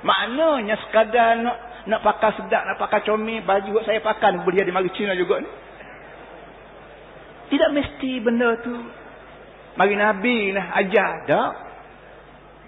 [0.00, 1.56] Maknanya sekadar nak
[1.92, 5.50] nak pakai sedap nak pakai comel baju saya pakai boleh jadi mari China juga ni.
[7.52, 8.74] Tidak mesti benda tu
[9.76, 11.12] Mari Nabi lah ajar.
[11.28, 11.52] Tak.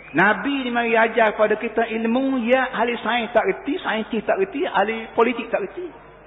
[0.08, 4.64] Nabi ni mari ajar kepada kita ilmu ya ahli sains tak reti, saintis tak reti,
[4.64, 5.84] ahli politik tak reti.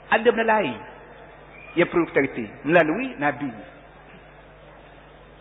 [0.10, 0.78] Ada benda lain.
[1.74, 3.50] Yang perlu kita reti melalui Nabi.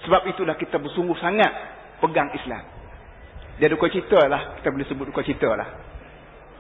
[0.09, 1.53] Sebab itulah kita bersungguh sangat
[2.01, 2.65] pegang Islam.
[3.61, 4.57] Dia duka cita lah.
[4.57, 5.69] Kita boleh sebut duka cita lah.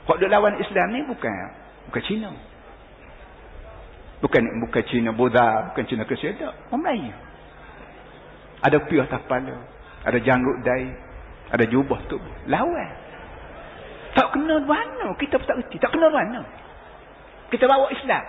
[0.05, 1.33] Kok dia lawan Islam ni bukan
[1.88, 2.29] bukan Cina.
[4.21, 6.37] Bukan bukan Cina Buddha, bukan Cina Kristian.
[6.69, 7.30] Orang Melayu.
[8.61, 9.57] Ada piah atas kepala.
[10.05, 10.88] Ada janggut dai.
[11.51, 12.20] Ada jubah tu.
[12.46, 12.92] Lawan.
[14.14, 15.16] Tak kena mana.
[15.16, 15.77] Kita pun tak kerti.
[15.81, 16.40] Tak kena mana.
[17.51, 18.25] Kita bawa Islam.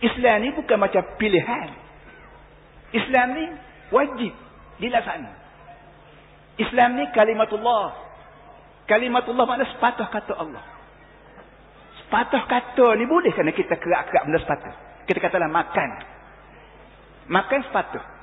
[0.00, 1.68] Islam ni bukan macam pilihan.
[2.90, 3.44] Islam ni
[3.92, 4.32] wajib
[4.80, 5.30] dilaksana.
[6.58, 7.96] Islam ni kalimatullah.
[8.88, 10.64] Kalimatullah makna sepatah kata Allah.
[12.02, 14.74] Sepatah kata ni boleh kerana kita kerak-kerak benda sepatah.
[15.06, 15.90] Kita katalah makan.
[17.30, 18.19] Makan sepatah.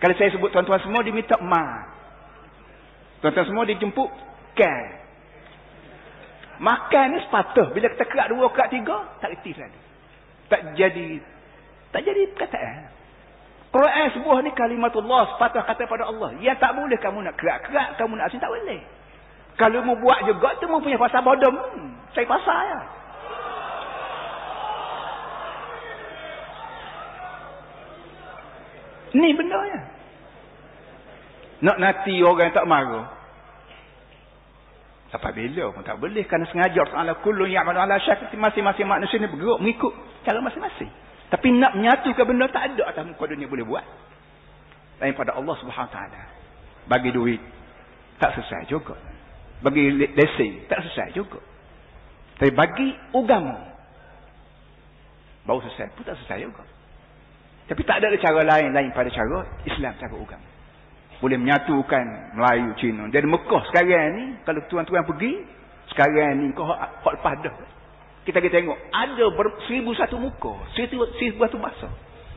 [0.00, 1.84] Kalau saya sebut tuan-tuan semua diminta ma.
[3.20, 4.08] Tuan-tuan semua dijemput
[4.56, 4.84] kan.
[6.60, 7.68] Makan ni sepatah.
[7.72, 9.80] Bila kita kerak dua, kerak tiga, tak reti lagi.
[10.48, 11.20] Tak jadi
[11.90, 12.90] tak jadi perkataan.
[13.70, 16.34] Quran sebuah ni kalimatullah sepatah kata pada Allah.
[16.42, 18.80] Yang tak boleh kamu nak kerak-kerak, kamu nak asin tak boleh.
[19.54, 21.52] Kalau mu buat juga tu mu punya pasal bodoh.
[21.52, 22.80] Hmm, saya pasal ya.
[29.14, 29.80] Ni benda ya.
[31.60, 33.06] Nak nanti orang tak marah.
[35.10, 36.22] Sampai bila pun tak boleh.
[36.24, 39.92] Kerana sengaja Allah kulun ya'malu ala syakti masing-masing manusia ni bergerak mengikut
[40.22, 40.90] cara masing-masing.
[41.30, 43.86] Tapi nak menyatukan benda tak ada atas muka dunia boleh buat.
[45.02, 46.22] Lain pada Allah subhanahu ta'ala.
[46.86, 47.42] Bagi duit.
[48.22, 48.94] Tak selesai juga.
[49.62, 50.66] Bagi lesen.
[50.70, 51.42] Tak selesai juga.
[52.38, 53.58] Tapi bagi agama.
[55.44, 56.64] Baru selesai pun tak selesai juga.
[57.70, 60.48] Tapi tak ada cara lain lain pada cara Islam cara agama.
[61.22, 63.06] Boleh menyatukan Melayu, Cina.
[63.12, 65.38] Jadi Mekah sekarang ni, kalau tuan-tuan pergi,
[65.94, 67.54] sekarang ni kau hak lepas dah.
[68.26, 69.24] Kita kita tengok, ada
[69.70, 71.88] seribu satu muka, seribu, seribu satu bahasa.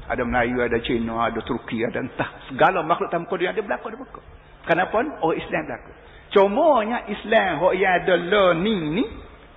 [0.06, 2.30] Ada Melayu, ada Cina, ada Turki, ada entah.
[2.52, 4.22] Segala makhluk kau dia ada berlaku, ada muka.
[4.70, 5.02] Kenapa?
[5.02, 5.92] Orang Islam berlaku.
[6.30, 9.06] Cumanya Islam, hak yang ada learning ni,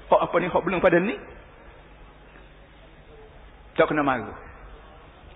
[0.08, 1.18] hak apa ni, hak belum pada ni,
[3.76, 4.45] tak kena malu.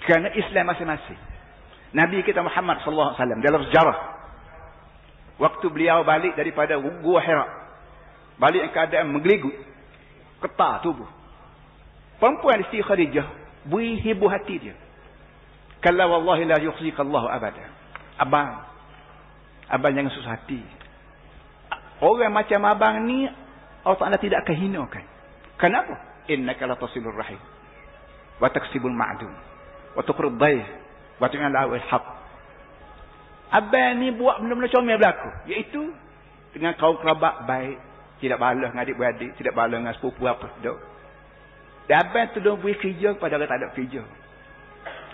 [0.05, 1.21] Kerana Islam masing-masing.
[1.91, 3.99] Nabi kita Muhammad sallallahu alaihi wasallam dalam sejarah.
[5.41, 7.47] Waktu beliau balik daripada Gua Hira
[8.41, 9.53] balik dalam keadaan menggeligut
[10.41, 11.09] ketar tubuh.
[12.17, 13.27] Perempuan isteri Khadijah
[13.69, 14.77] beri hibur hati dia.
[15.81, 17.65] Kalau wallahi la yukhzika Allah abada.
[18.21, 18.65] Abang
[19.69, 20.61] abang jangan susah hati.
[22.01, 23.29] Orang macam abang ni
[23.85, 25.05] Allah Taala tidak akan hinakan.
[25.61, 26.25] Kenapa?
[26.29, 27.41] Innaka la tasilur rahim.
[28.41, 29.50] Wa taksibul ma'dum
[29.97, 30.67] dhayf
[31.21, 32.05] Waktu yang lawa hak.
[33.53, 35.29] Abang ni buat benda-benda comel berlaku.
[35.53, 35.93] Iaitu
[36.57, 37.77] dengan kaum kerabat baik.
[38.25, 39.37] Tidak balas dengan adik-beradik.
[39.37, 40.49] Tidak balas dengan sepupu apa.
[40.65, 40.79] Duk.
[41.85, 44.03] Dan abang tu dah beri kerja kepada orang tak ada kerja.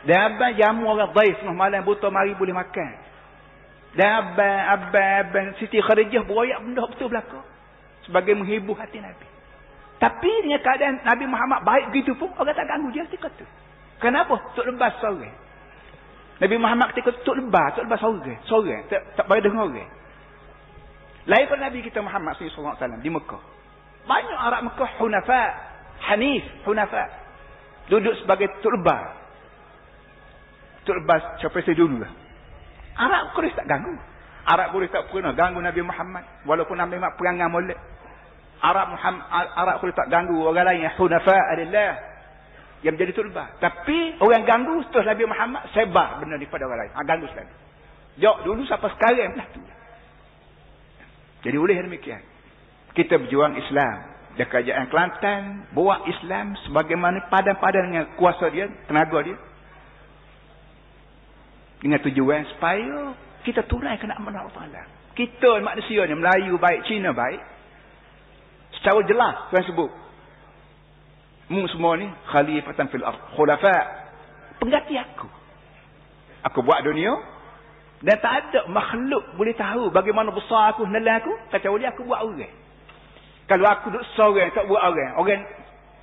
[0.06, 2.90] Dan abang jamu orang baik setengah malam buta mari boleh makan.
[3.96, 7.40] Dan abang, abang, abang Siti Kharijah beroyak benda betul berlaku.
[8.06, 9.26] Sebagai menghibur hati Nabi.
[9.96, 13.65] Tapi dengan keadaan Nabi Muhammad baik begitu pun orang tak ganggu dia setiap kata.
[14.00, 14.52] Kenapa?
[14.52, 15.32] Tok lebas seorang.
[16.37, 18.37] Nabi Muhammad ketika tuk lebah, tuk lebah seorang.
[18.44, 18.80] Seorang.
[18.92, 19.90] Tak, tak boleh dengar orang.
[21.26, 23.42] Lain pun Nabi kita Muhammad SAW di Mekah.
[24.06, 25.42] Banyak Arab Mekah hunafa.
[26.12, 27.09] Hanif hunafa.
[27.88, 29.16] Duduk sebagai tuk lebah.
[30.87, 32.12] Tuk lebah siapa saya dulu lah.
[32.96, 33.96] Arab Quraisy tak ganggu.
[34.46, 36.24] Arab Quraisy tak pernah ganggu Nabi Muhammad.
[36.46, 37.78] Walaupun Nabi Muhammad perangan molek.
[38.62, 39.24] Arab Muhammad,
[39.56, 42.15] Arab Quraisy tak ganggu orang lain hunafa adalah
[42.87, 43.59] yang menjadi tulbah.
[43.59, 46.92] Tapi orang ganggu setelah Nabi Muhammad sebar benda ni kepada orang lain.
[46.94, 47.51] Ha, ganggu sekali.
[48.22, 49.59] Jok dulu sampai sekarang lah tu.
[51.42, 52.22] Jadi oleh demikian.
[52.94, 54.14] Kita berjuang Islam.
[54.38, 55.42] Di kerajaan Kelantan.
[55.75, 58.70] Buat Islam sebagaimana padan-padan dengan kuasa dia.
[58.87, 59.37] Tenaga dia.
[61.83, 64.87] Dengan tujuan supaya kita tunaikan amanah Allah
[65.18, 67.42] Kita manusia ni Melayu baik, Cina baik.
[68.79, 70.06] Secara jelas Tuhan sebut.
[71.46, 73.20] Mu semua ni khalifatan fil ard.
[73.38, 73.76] Khulafa.
[74.59, 75.28] Pengganti aku.
[76.46, 77.37] Aku buat dunia
[78.04, 82.52] dan tak ada makhluk boleh tahu bagaimana besar aku nelan aku kecuali aku buat orang.
[83.48, 85.40] Kalau aku duduk seorang tak buat orang, orang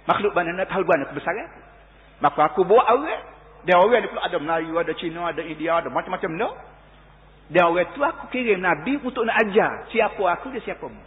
[0.10, 1.60] makhluk mana nak tahu mana kebesaran aku.
[2.24, 3.24] Maka aku buat orang.
[3.64, 6.50] Dan orang ni pula ada Melayu, ada Cina, ada India, ada macam-macam benda.
[7.48, 11.04] Dan orang tu aku kirim Nabi untuk nak ajar siapa aku dan siapa mu.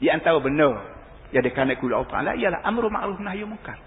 [0.00, 0.80] Di antara benda
[1.30, 3.78] yang dikanak kula Allah Ta'ala ialah amru ma'ruf nahyu munkar.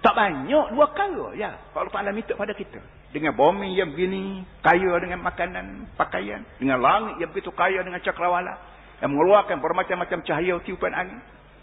[0.00, 1.56] Tak banyak dua kali ya.
[1.72, 2.80] Allah Ta'ala minta pada kita.
[3.14, 6.42] dengan bumi yang begini kaya dengan makanan pakaian.
[6.58, 8.58] Dengan langit yang begitu kaya dengan cakrawala.
[8.98, 11.20] Yang mengeluarkan bermacam-macam cahaya tiupan angin.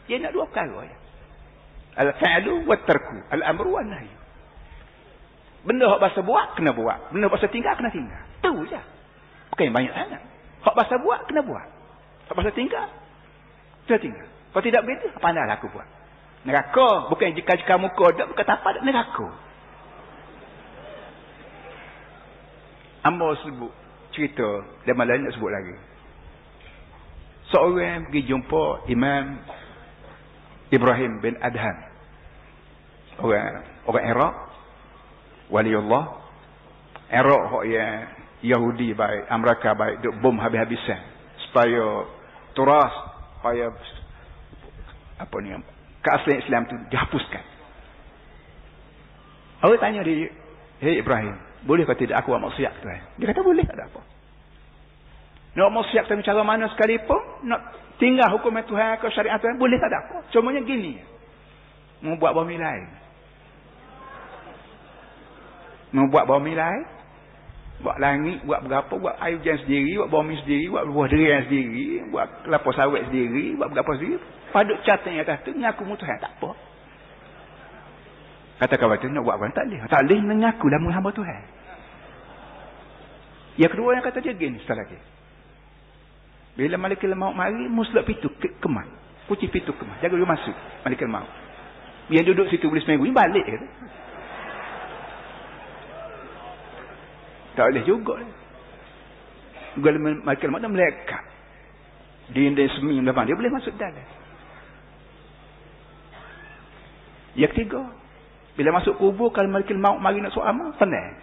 [0.08, 0.98] Dia nak dua perkara ya.
[2.02, 3.20] Al-fa'lu wa tarku.
[3.30, 4.22] Al-amru wa nahyu
[5.62, 7.14] benda hak bahasa buat kena buat.
[7.14, 8.22] Benda bahasa tinggal kena tinggal.
[8.42, 8.82] Tu je
[9.54, 10.22] bukan yang banyak sangat.
[10.66, 11.68] Hak bahasa buat kena buat.
[12.30, 12.90] Hak bahasa tinggal
[13.86, 15.88] kena tinggal kalau tidak begitu pandailah aku buat
[16.44, 19.28] neraka bukan jika-jika muka dak bukan tapak neraka
[23.02, 23.74] Amba sebut
[24.14, 25.74] cerita dan malah nak sebut lagi.
[27.50, 29.42] Seorang pergi jumpa Imam
[30.70, 31.78] Ibrahim bin Adham.
[33.20, 34.36] Orang orang Iraq.
[35.52, 36.04] Wali Allah.
[37.12, 38.08] Iraq yang
[38.40, 41.02] Yahudi baik, Amerika baik, duk bom habis-habisan.
[41.50, 42.08] Supaya
[42.56, 42.94] turas,
[43.36, 43.68] supaya
[45.24, 45.54] apa ni,
[46.02, 47.44] keaslian Islam tu dihapuskan.
[49.62, 50.30] Orang tanya dia,
[50.82, 51.38] Hei Ibrahim,
[51.70, 53.02] boleh kata tidak aku buat maksiat tuan?
[53.22, 54.02] Dia kata boleh tak ada apa.
[55.52, 57.62] Nak maksiat dengan cara mana sekalipun, nak
[58.02, 60.18] tinggal hukum Tuhan ke syariat Tuhan, boleh tak ada apa.
[60.34, 60.98] Cumanya gini.
[62.02, 62.86] Mau buat lain.
[65.94, 67.01] Mau buat lain.
[67.82, 71.88] Buat langit, buat berapa, buat air hujan sendiri, buat bumi sendiri, buat buah durian sendiri,
[72.14, 74.22] buat kelapa sawit sendiri, buat berapa sendiri.
[74.54, 76.52] Paduk catanya atas tu, ngaku mu Tuhan, tak apa.
[78.62, 79.50] Kata kawan tu nak buat apa?
[79.58, 79.80] Tak boleh.
[79.90, 81.42] Tak boleh mengaku dalam hamba Tuhan.
[83.58, 85.02] Yang kedua yang kata dia gini setelah lagi.
[86.54, 88.86] Bila malaikat maut mari, muslim pintu ke kemas.
[89.26, 89.98] Kunci pintu kemas.
[89.98, 90.56] Jaga dia masuk.
[90.86, 91.32] Malaikat maut.
[92.14, 93.68] Yang duduk situ boleh seminggu ni balik kata.
[97.56, 98.16] Tak boleh juga.
[99.76, 101.24] Kalau malaikat maut dah melekat.
[102.32, 104.08] Dinding seminggu depan dia boleh masuk dalam.
[107.36, 107.88] Yang ketiga,
[108.60, 111.16] bila masuk kubur, kalau malaikat maut mari nak suat amal, tenang.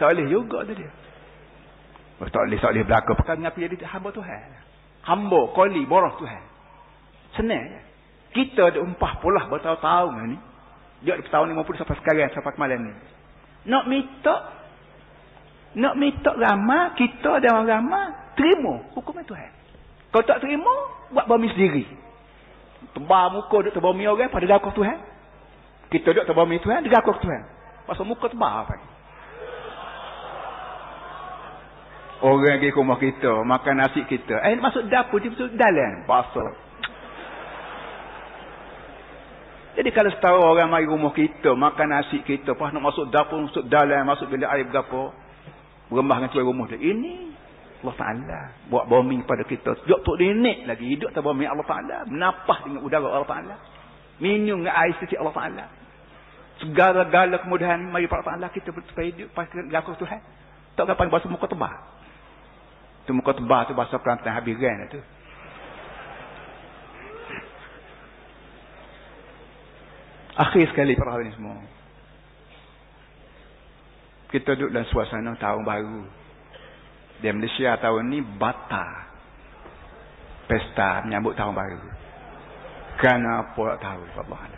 [0.00, 0.90] Tak boleh juga tu dia.
[2.20, 3.12] Oh, tak boleh, tak boleh berlaku.
[3.18, 4.46] Perkara dengan dia, dia hamba Tuhan.
[5.04, 6.42] Hamba, koli, borah Tuhan.
[7.36, 7.84] Senang.
[8.34, 10.38] Kita ada umpah pula bertahun-tahun ni.
[11.06, 12.92] Dia ada tahun 50 sampai sekarang, sampai kemarin ni.
[13.64, 14.34] Nak minta,
[15.74, 19.50] nak minta ramah, kita dan orang ramah, terima hukum Tuhan.
[20.12, 20.70] Kalau tak terima,
[21.10, 21.84] buat bumi sendiri.
[22.94, 24.98] Tebal muka duduk tebal mi orang pada gakuh Tuhan.
[25.90, 27.42] Kita duduk tebal mi Tuhan, dia gakuh Tuhan.
[27.88, 28.76] Pasal muka tebal apa
[32.24, 34.40] Orang pergi rumah kita, makan nasi kita.
[34.48, 36.08] Eh, masuk dapur, dia masuk dalam.
[36.08, 36.56] Pasal.
[39.74, 43.66] Jadi kalau setahu orang mari rumah kita, makan nasi kita, pas nak masuk dapur, masuk
[43.66, 45.10] dalam, masuk bilik air berapa.
[45.90, 46.78] Berembah dengan tuan rumah dia.
[46.78, 47.12] Ini
[47.84, 48.40] Allah Ta'ala
[48.72, 49.76] buat bumi pada kita.
[49.84, 52.08] Sejak tu nenek lagi hidup tak bumi Allah Ta'ala.
[52.08, 53.54] Menapah dengan udara Allah Ta'ala.
[54.22, 55.64] Minum dengan air sisi Allah Ta'ala.
[56.64, 60.22] Segala-gala kemudahan mari Allah kita supaya hidup pada laku Tuhan.
[60.78, 61.74] Tak kapan bahasa muka tebal.
[63.04, 65.02] Tu muka tebal tu bahasa Kelantan habis gan tu.
[70.34, 71.62] Akhir sekali para hadirin semua.
[74.34, 76.02] Kita duduk dalam suasana tahun baru.
[77.22, 79.14] Di Malaysia tahun ni bata
[80.50, 81.80] pesta menyambut tahun baru.
[82.98, 84.50] Kenapa tak tahu Allah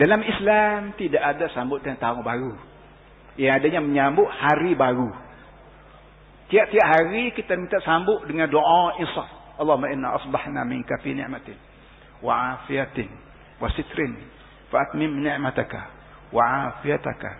[0.00, 2.52] Dalam Islam tidak ada sambutan tahun baru.
[3.36, 5.12] Yang adanya menyambut hari baru.
[6.48, 9.28] Tiap-tiap hari kita minta sambut dengan doa insaf.
[9.60, 11.73] Allahumma inna asbahna minka fi ni'matin
[12.24, 13.12] wa afiyatin
[13.60, 14.16] wa sitrin
[14.72, 15.80] fa atmim ni'mataka
[16.32, 17.30] wa afiyataka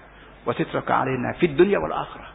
[0.45, 2.35] wasitraka alaina fid dunya wal akhirah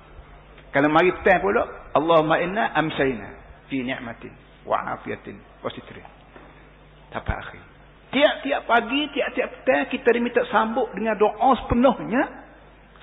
[0.69, 1.65] kalau mari petang pula
[1.97, 3.29] Allahumma inna amsayna
[3.69, 4.33] fi ni'matin
[4.65, 6.05] wa afiyatin wasitrin
[7.09, 7.61] sampai akhir.
[8.09, 12.21] Tiap-tiap pagi tiap-tiap petang kita diminta sambut dengan doa sepenuhnya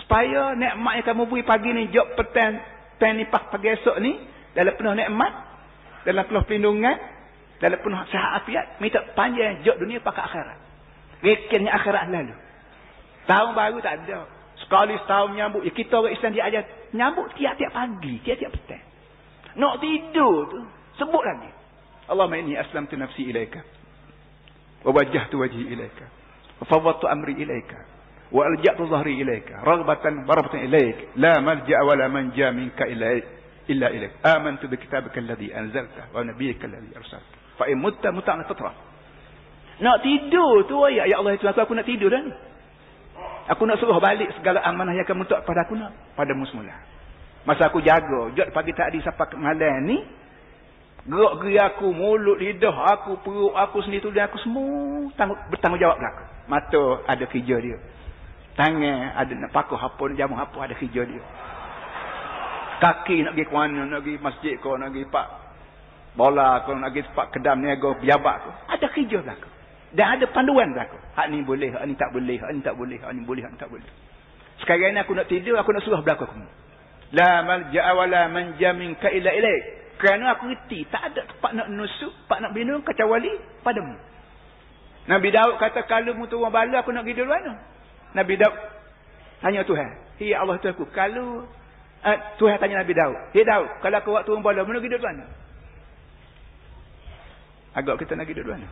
[0.03, 2.63] supaya nikmat yang kamu beri pagi ni jok petang
[2.95, 4.13] petang ni pagi esok ni
[4.55, 5.33] dalam penuh nikmat
[6.07, 6.97] dalam penuh perlindungan
[7.63, 10.59] dalam penuh sihat afiat minta panjang jok dunia pakai akhirat
[11.25, 12.35] rekennya akhirat lalu
[13.27, 14.37] tahun baru tak ada
[14.67, 15.63] Sekali setahun menyambut.
[15.63, 16.63] Ya kita orang Islam dia ajar.
[16.91, 18.15] Menyambut tiap-tiap pagi.
[18.25, 18.85] Tiap-tiap petang.
[19.55, 20.61] Nak tidur tu.
[20.99, 21.51] Sebut lagi.
[22.11, 23.61] Allahumma inni aslam tu nafsi ilaika.
[24.83, 26.11] Wa wajah tu wajhi ilaika.
[26.59, 27.79] Wa fawwatu amri ilaika.
[28.33, 29.63] Wa alja'tu zahri ilaika.
[29.63, 31.15] Ragbatan barabatan ilaik.
[31.15, 33.25] La malja'a wa la manja minka ilaik.
[33.71, 34.19] Illa ilaik.
[34.27, 36.11] Amantu bi kitabika alladhi anzalta.
[36.11, 37.37] Wa nabiyika alladhi arsalta.
[37.57, 38.73] Fa in mutta muta'na tatra.
[39.81, 40.77] Nak tidur tu.
[40.93, 42.33] Ya, ya Allah itu aku, aku nak tidur dah ni.
[43.49, 45.93] Aku nak suruh balik segala amanah yang kamu tak pada aku nak.
[46.17, 46.77] Padamu semula.
[47.49, 48.33] Masa aku jaga.
[48.37, 49.99] Jod pagi tadi sampai malam ni.
[51.07, 54.11] Gerak-gerak aku, mulut, lidah aku, perut aku sendiri tu.
[54.11, 56.25] Aku semua tanggung, bertanggungjawab aku.
[56.51, 57.79] Mata ada kerja dia.
[58.59, 61.23] Tangan ada nak pakuh apa, nak jamu apa, ada kerja dia.
[62.83, 65.46] Kaki nak pergi ke mana, nak pergi masjid kau, nak pergi pak
[66.17, 68.53] bola kau, nak pergi pak kedam niaga, biabak kau.
[68.73, 69.55] Ada kerja belakang.
[69.93, 71.01] Dan ada panduan belakang.
[71.15, 73.53] Hak ni boleh, hak ni tak boleh, hak ni tak boleh, hak ni boleh, hak
[73.53, 73.91] ni tak boleh.
[74.65, 76.41] Sekarang ni aku nak tidur, aku nak suruh belakang aku.
[77.15, 79.65] La malja'a wa la manja minka illa ilaik.
[79.97, 83.33] Kerana aku reti tak ada tempat nak nusuk, tempat nak berlindung kecuali
[83.65, 83.97] padamu.
[85.07, 87.55] Nabi Daud kata kalau mu turun bala aku nak pergi dulu mana?
[88.13, 88.57] Nabi Daud
[89.41, 89.89] tanya Tuhan.
[90.21, 91.47] Ya Allah Tuhan aku, kalau
[92.03, 93.17] uh, Tuhan tanya Nabi Daud.
[93.33, 95.25] Ya Daud, kalau aku waktu turun bala, mu nak pergi dulu mana?
[97.77, 98.69] Agak kita nak dulu mana?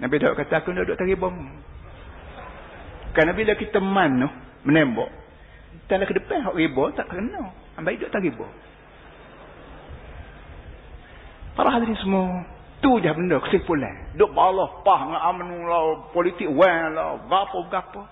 [0.00, 1.36] Nabi Daud kata aku nak duduk teribung.
[3.12, 4.28] Kerana bila kita manu
[4.64, 5.08] menembak,
[5.84, 7.52] kita nak ke depan, hak riba tak kena.
[7.76, 8.52] Ambil duduk teribung.
[11.56, 12.44] Para hadirin semua.
[12.84, 14.12] Tu je benda kesimpulan.
[14.20, 16.12] Duk balah pah dengan amnu lah.
[16.12, 17.16] Politik wan lah.
[17.24, 18.04] Gapa-gapa.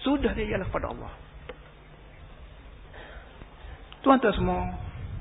[0.00, 1.12] Sudah dia ialah pada Allah.
[4.00, 4.60] Tuan-tuan semua.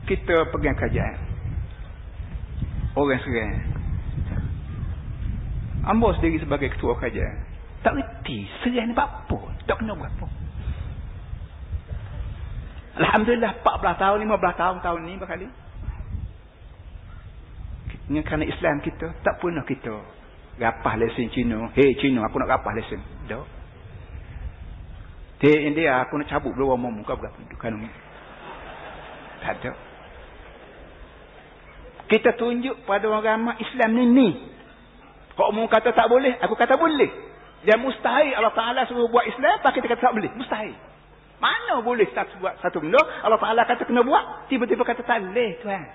[0.08, 1.29] Kita pegang kajian.
[3.00, 3.52] Orang serang.
[5.88, 7.32] Ambo sendiri sebagai ketua kajian.
[7.80, 8.44] Tak reti.
[8.60, 9.40] Serang ni apa?
[9.64, 10.28] Tak kena berapa.
[13.00, 15.48] Alhamdulillah 14 tahun, 15 tahun tahun ni berkali
[18.10, 19.94] dengan kerana Islam kita tak pernah kita
[20.58, 22.98] rapah lesen Cina hei Cina aku nak rapah lesen
[23.30, 23.46] tak
[25.40, 27.78] di India aku nak cabut dua orang muka berapa kan
[29.46, 29.72] tak ada
[32.10, 34.30] kita tunjuk pada orang ramai Islam ni ni
[35.38, 37.10] kalau mu kata tak boleh aku kata boleh
[37.64, 40.76] dan mustahil Allah Ta'ala suruh buat Islam tak kita kata tak boleh mustahil
[41.40, 45.56] mana boleh satu buat satu benda Allah Ta'ala kata kena buat tiba-tiba kata tak boleh
[45.64, 45.86] tuan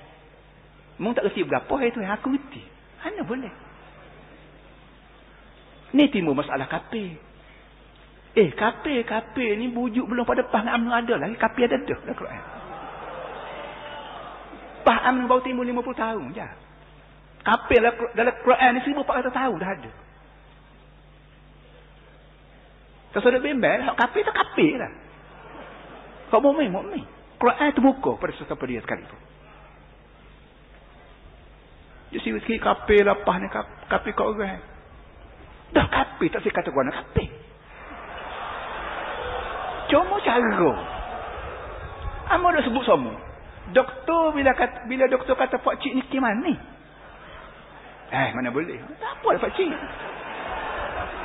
[0.99, 2.63] Mu tak reti berapa itu yang aku reti.
[3.03, 3.53] Mana boleh?
[5.95, 7.19] Ni timbul masalah kape.
[8.35, 11.39] Eh, kape, kape ni bujuk belum pada paham ada lagi.
[11.39, 12.43] Kape ada dah dalam Quran.
[14.85, 16.49] Paham baru timbul 50 tahun je.
[17.45, 17.77] Kape
[18.17, 19.91] dalam Quran ni 1400 tahun dah ada.
[23.15, 24.93] Terus bimbel, kape tu kape lah.
[26.33, 27.05] Kau mu'min, mu'min.
[27.39, 29.19] Quran terbuka pada sesuatu dia sekali tu.
[32.15, 33.49] Jadi sikit kape lepas ni
[33.91, 34.63] kape kau orang.
[35.75, 37.27] Dah kape tak saya kata gua nak kape.
[39.91, 40.73] Cuma cara.
[42.35, 43.34] Amo dah sebut semua.
[43.73, 46.55] Doktor bila kata, bila doktor kata pak cik ni kiman ni.
[48.13, 48.77] Eh mana boleh.
[49.01, 49.73] Tak apa pak cik.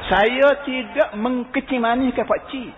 [0.07, 2.71] Saya tidak mengkecimanikan pak cik.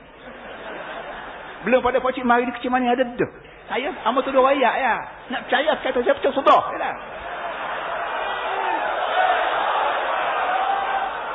[1.62, 3.32] Belum pada pak cik mari dikecimani ada dah.
[3.70, 4.96] Saya amo tu dua wayak ya.
[5.30, 6.62] Nak percaya kata saya percaya sudah.
[6.74, 6.92] Ya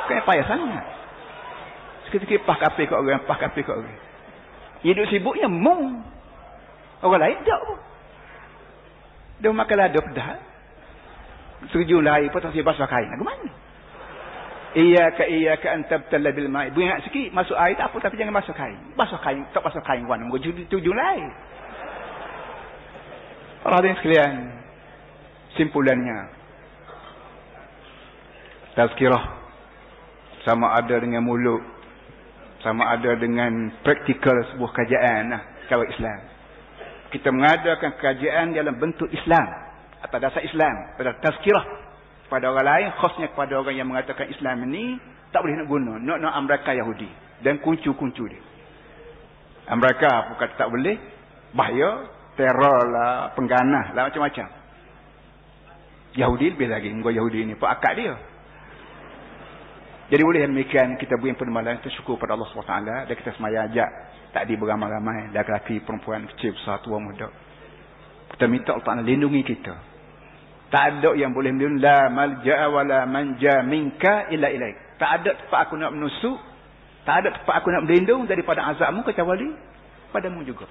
[0.07, 0.85] Kan payah sangat.
[2.07, 3.99] Sikit-sikit pah kape kat orang, pah kape kat orang.
[4.79, 6.03] Hidup sibuknya mung.
[7.03, 7.79] Orang lain tak pun.
[9.37, 10.29] Dia makan lada pedah.
[11.73, 13.09] Lain pun tak siap basuh kain.
[13.09, 13.49] Ke mana?
[14.77, 16.69] Iya ka iya ka antab tala bil mai.
[16.69, 18.77] Bunyi sikit masuk air tak apa tapi jangan basuh kain.
[18.93, 20.21] Basuh kain tak basuh kain wan.
[20.25, 21.27] Mugo tujuh lain.
[23.65, 24.33] Allah dan sekalian.
[25.57, 26.17] Simpulannya.
[28.77, 29.37] Tazkirah
[30.45, 31.59] sama ada dengan mulut
[32.63, 36.19] sama ada dengan praktikal sebuah kajian lah cara Islam
[37.11, 39.47] kita mengadakan kajian dalam bentuk Islam.
[39.97, 41.65] Atau dasar Islam pada tazkirah.
[42.27, 44.99] Pada orang lain khasnya kepada orang yang mengatakan Islam ini
[45.31, 45.93] tak boleh nak guna.
[45.97, 47.09] Nak nak Amerika Yahudi.
[47.41, 48.41] Dan kuncu-kuncu dia.
[49.67, 50.95] Amerika pun kata tak boleh.
[51.55, 54.47] Bahaya teror lah pengganah lah macam-macam.
[56.17, 56.89] Yahudi lebih lagi.
[56.91, 58.13] Enggak Yahudi ini Pak akad dia.
[60.07, 63.07] Jadi boleh demikian kita beri penembalan itu syukur pada Allah SWT.
[63.11, 63.91] Dan kita semaya ajak.
[64.35, 65.31] Tak di beramai-ramai.
[65.31, 67.27] Laki-laki, perempuan, kecil, besar, tua, muda.
[68.35, 69.73] Kita minta Allah Ta'ala lindungi kita.
[70.67, 71.79] Tak ada yang boleh melindungi.
[71.79, 74.99] La malja'a wa la manja minka illa ilaik.
[74.99, 76.37] Tak ada tempat aku nak menusuk.
[77.07, 79.47] Tak ada tempat aku nak melindung daripada azabmu kecuali
[80.11, 80.67] padamu juga.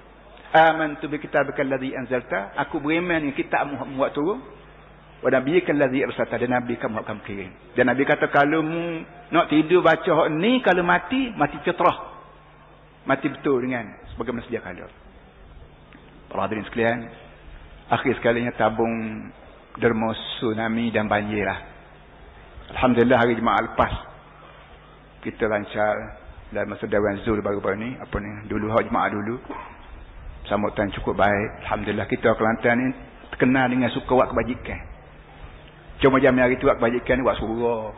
[0.53, 2.53] Aman tu bi kitabika alladhi anzalta.
[2.61, 4.37] Aku beriman yang kitabmu buat turun.
[5.17, 7.49] Wa nabiyyika allazi arsalta dan nabi kamu akan kirim.
[7.73, 9.01] Dan nabi kata kalau mu
[9.33, 12.16] nak tidur baca hak ni kalau mati mati fitrah.
[13.07, 14.91] Mati betul dengan sebagaimana sedia kala.
[16.27, 17.07] Para hadirin sekalian,
[17.87, 18.91] akhir sekalinya tabung
[19.79, 21.59] derma tsunami dan banjir lah.
[22.75, 23.93] Alhamdulillah hari Jumaat lepas
[25.23, 26.19] kita lancar
[26.51, 29.39] dalam masa Dewan Zul baru-baru ni apa ni dulu hari Jumaat dulu
[30.51, 32.87] sambutan cukup baik Alhamdulillah kita Kelantan ni
[33.31, 34.97] terkenal dengan suka buat kebajikan
[35.97, 37.89] Cuma jam hari tu buat kebajikan buat surah.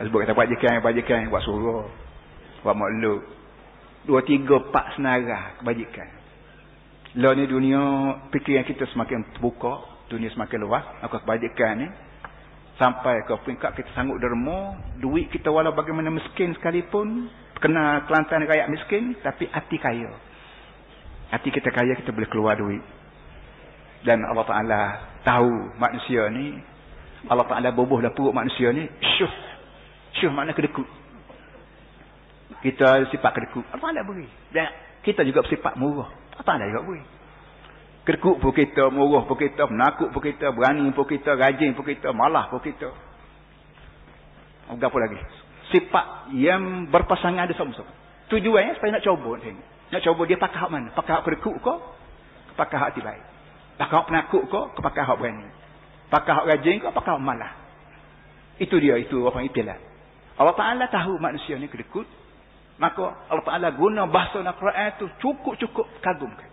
[0.00, 1.84] Sebut kata kebajikan, kebajikan, buat suruh.
[2.64, 3.20] Buat makhluk.
[4.04, 6.08] Dua, tiga, empat senara kebajikan.
[7.14, 7.82] Lalu ni dunia,
[8.34, 9.80] fikiran kita semakin terbuka.
[10.12, 10.84] Dunia semakin luas.
[11.06, 11.88] Aku kebajikan ni.
[12.76, 14.76] Sampai ke peringkat kita sanggup derma.
[15.00, 17.30] Duit kita walau bagaimana miskin sekalipun.
[17.62, 19.16] Kena kelantan rakyat miskin.
[19.22, 20.10] Tapi hati kaya.
[21.32, 22.82] Hati kita kaya, kita boleh keluar duit.
[24.04, 24.80] Dan Allah Ta'ala
[25.24, 25.50] tahu
[25.80, 26.60] manusia ni.
[27.30, 28.84] Allah Ta'ala bubuh dah perut manusia ni.
[29.16, 29.32] Syuh
[30.20, 30.86] Syuh makna kedekut.
[32.64, 33.68] Kita sifat kedekut.
[33.76, 34.24] Apa anda beri?
[34.48, 34.72] Dan
[35.04, 36.08] kita juga bersifat murah.
[36.40, 37.04] Apa anda juga beri?
[38.08, 42.08] Kedekut pun kita, murah pun kita, menakut pun kita, berani pun kita, rajin pun kita,
[42.16, 42.88] malah pun kita.
[44.72, 45.20] Apa lagi?
[45.68, 47.92] Sifat yang berpasangan ada sama-sama.
[48.32, 49.36] Tujuannya supaya nak cuba.
[49.92, 50.88] Nak cuba dia pakai hak mana?
[50.96, 51.74] Pakai hak kedekut ke?
[52.56, 53.24] Pakai hak hati baik.
[53.76, 54.60] Pakai hak penakut ke?
[54.80, 55.48] Pakai hak berani.
[56.08, 56.88] Pakai hak rajin ke?
[56.88, 57.52] Pakai hak malah.
[58.56, 59.76] Itu dia, itu orang itulah.
[60.40, 62.08] Allah Ta'ala tahu manusia ni kedekut.
[62.74, 66.50] Maka Allah Ta'ala guna bahasa Al-Quran itu cukup-cukup kagumkan.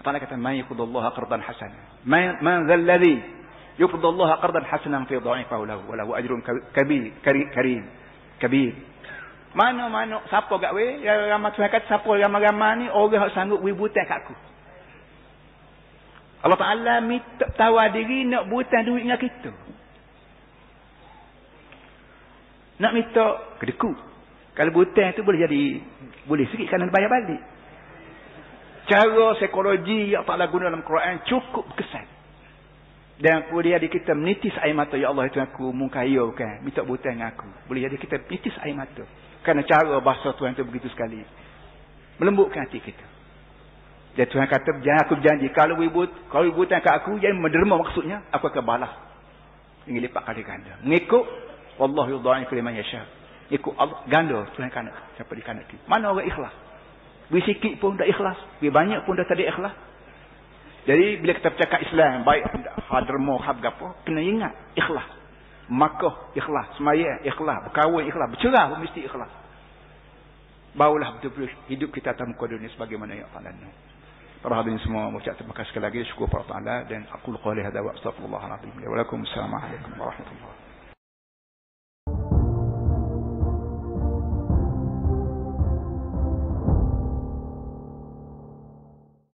[0.00, 2.00] Allah Ta'ala kata, Man yukudullaha qardan hasana.
[2.08, 3.20] Man zalladhi
[3.76, 5.84] yukudullaha qardan hasana fi dha'ifahu lahu.
[5.92, 6.40] Walahu ajrun
[6.72, 7.84] kabir, karim,
[8.40, 8.72] kabir.
[9.52, 10.72] Mana-mana, siapa kat?
[11.04, 14.34] Ya ramai Tuhan kata, siapa ramai-ramai ni, orang yang sanggup wibutan kat aku.
[16.38, 19.50] Allah Ta'ala minta tawar diri nak buatan duit dengan kita.
[22.78, 23.24] Nak minta
[23.58, 24.07] kedeku.
[24.58, 25.62] Kalau butang tu boleh jadi
[26.26, 27.38] boleh sikit kerana bayar balik.
[28.90, 32.18] Cara psikologi yang tak guna dalam Quran cukup kesan.
[33.22, 34.98] Dan boleh jadi kita menitis air mata.
[34.98, 36.66] Ya Allah itu aku mungkaya kan.
[36.66, 37.46] Minta butang dengan aku.
[37.70, 39.06] Boleh jadi kita menitis air mata.
[39.46, 41.22] Kerana cara bahasa Tuhan itu begitu sekali.
[42.18, 43.06] Melembutkan hati kita.
[44.18, 45.46] Dan Tuhan kata, jangan aku berjanji.
[45.54, 48.90] Kalau ibu kalau ibu butang kat aku, yang menderma maksudnya, aku akan balas.
[49.86, 50.82] Ini lipat kali ganda.
[50.82, 51.22] Mengikut
[51.78, 53.06] Wallahu yudha'ifu liman yasha.
[53.48, 55.68] Ikut Allah ganda Tuhan kanak siapa di kanak.
[55.88, 56.52] Mana orang ikhlas?
[57.28, 59.72] Bi sikit pun dah ikhlas, bi banyak pun dah tadi ikhlas.
[60.88, 62.48] Jadi bila kita bercakap Islam, baik
[62.88, 65.04] hadramo hab gapo, kena ingat ikhlas.
[65.68, 69.28] Makkah ikhlas, semaya ikhlas, berkahwin ikhlas, bercerah pun mesti ikhlas.
[70.72, 73.72] Barulah betul-betul hidup kita atas muka dunia sebagaimana yang Allah nak.
[74.38, 77.82] Para hadirin semua mengucap terima kasih sekali lagi syukur kepada Allah dan aku qali hadza
[77.82, 78.70] wa astaghfirullah alazim.
[78.70, 80.57] Wa warahmatullahi wabarakatuh.